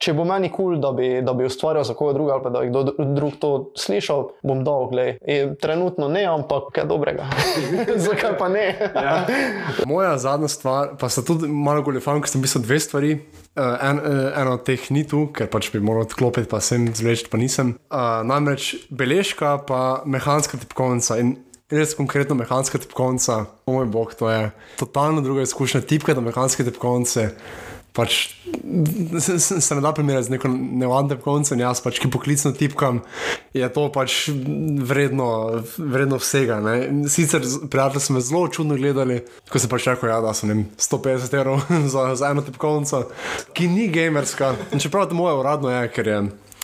[0.03, 2.50] če bo meni kul, cool, da, bi, da bi ustvarjal za koga drugega, ali pa
[2.50, 4.88] da bi kdo dru- drug to slišal, bom dal.
[4.90, 5.14] glej.
[5.30, 7.28] In Trenutno ne, ampak kaj dobrega.
[8.07, 8.64] Zakaj pa ne?
[8.94, 9.14] Ja.
[9.90, 13.14] Moja zadnja stvar, pa sta tudi malo goljufan, ker sem mislil dve stvari.
[13.53, 16.88] Uh, en, uh, eno od teh ni tu, ker pač bi moral odklopiti, pa sem
[16.96, 17.76] zvleč, pa nisem.
[17.92, 21.20] Uh, namreč beležka, pa mehanska tipkovnica.
[21.22, 21.36] In
[21.72, 24.50] res konkretno mehanska tipkovnica, o moj bog, to je
[24.80, 25.84] totalno druga izkušnja.
[25.88, 27.30] Tipka do mehanske tipkovnice.
[27.93, 28.28] Pač,
[29.20, 32.55] se, se, se ne da primerjati z neko nevadno tipkovnico, in jaz pač, ki poklicno
[32.57, 33.03] tipkam,
[33.53, 34.30] je to pač
[34.88, 35.26] vredno,
[35.76, 36.57] vredno vsega.
[36.64, 36.76] Ne.
[37.12, 39.20] Sicer prijatelji so me zelo čudno gledali,
[39.53, 41.61] ko sem pač rekel, ja, da sem jim 150 evrov
[41.93, 43.05] za, za eno tipkovnico,
[43.53, 44.55] ki ni gamerska.
[44.72, 46.22] In čeprav to moje uradno je, ker je.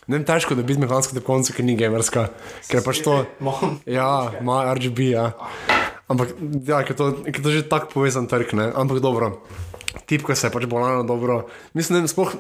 [0.08, 2.30] Ne vem, težko je dobiti mehansko tipkovnico, ki ni gamerska,
[2.72, 3.20] ker pač to.
[3.84, 5.30] Ja, ima RGB, ja.
[6.08, 6.32] Ampak,
[6.64, 8.72] ja, ker to, ker to že tako povezan trg, ne.
[8.72, 9.34] Ampak dobro.
[9.88, 11.46] Tipka se je pač bolano dobro.
[11.72, 12.34] Mislim, da sploh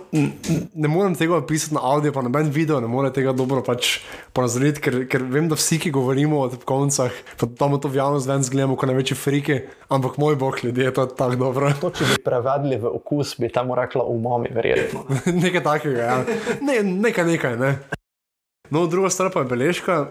[0.74, 3.98] ne morem tega opisati na audio, pa noben video ne more tega dobro pač
[4.36, 8.28] ponazoriti, ker, ker vem, da vsi, ki govorimo o tipkovnicah, pa tam to v javnost
[8.28, 11.72] ven zgledamo kot največji friki, ampak moj bog, ljudje, to je tako dobro.
[11.80, 15.06] To, če bi prevedli v okus, bi temu rekla umami, verjetno.
[15.44, 16.20] nekaj takega, ja.
[16.60, 17.74] Ne, nekaj, nekaj, ne.
[18.68, 20.02] No, druga stvar pa je beležka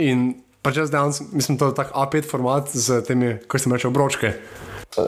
[0.00, 0.30] in
[0.64, 4.36] pač jaz dejansko, mislim, to je tak A5 format z temi, kot se reče, obročke.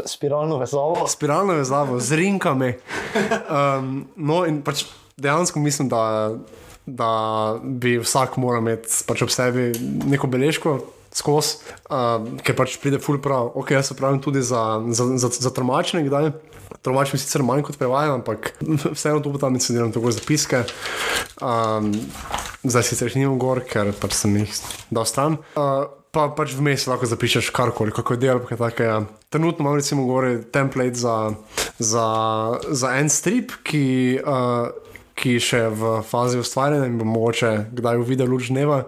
[0.07, 1.07] Spiralno vezavo.
[1.09, 2.75] spiralno vezavo z rinkami.
[3.51, 4.85] Um, no, in pač
[5.17, 6.33] dejansko mislim, da,
[6.87, 7.11] da
[7.63, 9.73] bi vsak moral imeti pač ob sebi
[10.09, 10.79] neko beležko,
[11.15, 11.61] skozi,
[11.93, 13.53] uh, ker pač pride full prav.
[13.55, 16.33] Ok, jaz se pravim tudi za, za, za, za tolmačenje, kdaj.
[16.85, 18.55] Tolmačim sicer manj kot prevajam, ampak
[18.97, 20.65] vseeno tu tam incidiram tako zapiske.
[21.45, 21.93] Um,
[22.65, 24.57] zdaj sicer jih nimam gor, ker pač sem jih
[24.91, 25.39] dal stran.
[25.55, 29.03] Uh, pa pač vmes lahko zapišeš karkoli, kako je delo, takega.
[29.29, 31.35] Trenutno imam recimo gore template za,
[31.79, 32.07] za,
[32.71, 34.71] za en strip, ki, uh,
[35.19, 38.85] ki še je v fazi ustvarjanja in bo mogoče kdaj uvidel luč dneva.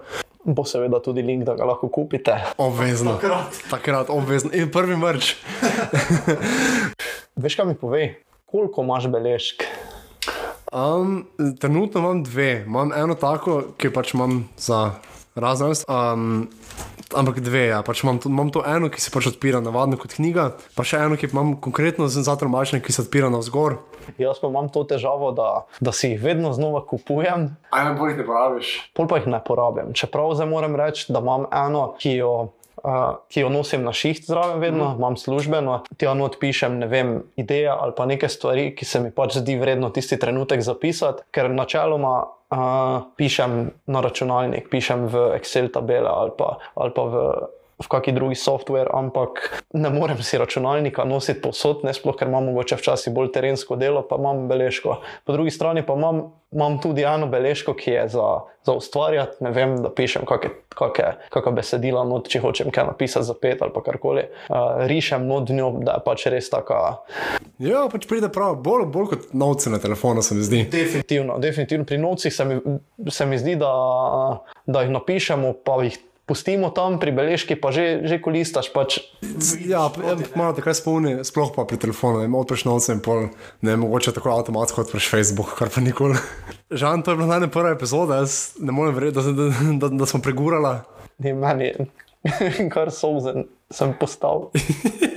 [0.46, 2.36] Bo seveda tudi link, da ga lahko kupite.
[2.62, 3.16] Obvezno.
[3.18, 3.58] Takrat.
[3.72, 4.54] Takrat, obvezno.
[4.54, 5.34] In prvi mrč.
[7.42, 8.12] Veš, kaj mi povej,
[8.46, 9.66] koliko imaš beležk?
[10.70, 11.26] Um,
[11.58, 12.62] trenutno imam dve.
[12.66, 14.94] Imam eno tako, ki pač imam za
[15.34, 15.74] razne.
[15.90, 16.46] Um,
[17.14, 17.82] ampak dve, ja.
[17.86, 21.04] pač imam, to, imam to eno, ki se pač odpira navadno kot knjiga, pa še
[21.06, 23.78] eno, ki imam konkretno za tolmačenje, ki se odpira navzgor.
[24.18, 27.48] Jaz pa imam to težavo, da, da si jih vedno znova kupujem.
[27.74, 28.74] Aj me bolj jih ne porabiš.
[28.94, 29.92] Pol pa jih ne porabim.
[29.98, 32.32] Čeprav zdaj moram reči, da imam eno, ki jo,
[33.32, 34.98] ki jo nosim na šiht zraven, vedno mm.
[34.98, 39.10] imam službeno, ti jo odpišem, ne vem, ideje ali pa neke stvari, ki se mi
[39.14, 42.16] pač zdi vredno tisti trenutek zapisati, ker načeloma.
[42.46, 47.22] Uh, pišem na računalnik, pišem v Excel tabele ali pa, ali pa v
[47.76, 52.48] v kakšen drugi software, ampak ne morem si računalnika nositi posod, ne sploh, ker imam
[52.48, 55.00] mogoče včasih bolj terensko delo, pa imam beležko.
[55.24, 56.22] Po drugi strani pa imam,
[56.56, 58.28] imam tudi eno beležko, ki je za,
[58.64, 63.60] za ustvarjati, ne vem, da pišem kakšne besedila, not, če hočem kaj napisati za pet
[63.60, 64.24] ali karkoli.
[64.48, 66.80] Uh, rišem not dnjo, da je pač res taka.
[67.60, 70.64] Ja, pač pride prav, bolj, bolj kot novce na telefonu, se mi zdi.
[70.72, 71.84] Definitivno, definitivno.
[71.84, 72.60] pri novcih se mi,
[73.12, 73.72] se mi zdi, da,
[74.64, 78.68] da jih napišemo, pa jih pustimo tam pri beležki, pa že, že kolistaš.
[78.74, 78.98] Pač.
[79.62, 79.86] Ja,
[80.34, 83.30] malo te kaj spomni, sploh pa pri telefonu, ne odpreš novce in pol,
[83.62, 86.18] ne mogoče tako avtomatsko odpreš Facebook, kar pa nikoli.
[86.82, 89.46] Žan, to je bila najna prva epizoda, jaz ne morem verjeti, da, da,
[89.86, 90.82] da, da smo pregurali.
[91.22, 91.86] Ne, meni je,
[92.74, 94.50] kar sozen sem postal.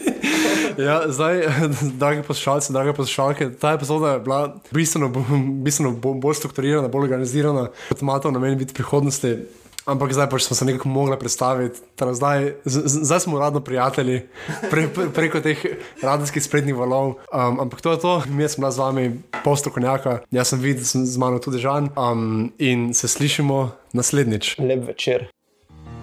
[0.80, 1.42] Ja, zdaj,
[2.00, 5.10] dragi poslušalci, drage poslušalke, ta epizoda je bila bistveno,
[5.64, 9.34] bistveno bolj strukturirana, bolj organizirana, kot imate v namenu biti prihodnosti.
[9.90, 11.82] Ampak zdaj pač smo se nekako mogli predstaviti.
[11.98, 14.22] Zdaj, zdaj smo uradno prijatelji
[14.70, 15.66] pre, pre, preko teh
[16.02, 17.18] radijskih sprednjih valov.
[17.34, 19.06] Um, ampak to je to, mi smo z vami
[19.44, 24.56] postrokovnjaka, jaz sem videl, da sem z mano tudi žan um, in se slišimo naslednjič.
[24.62, 25.30] Lep večer.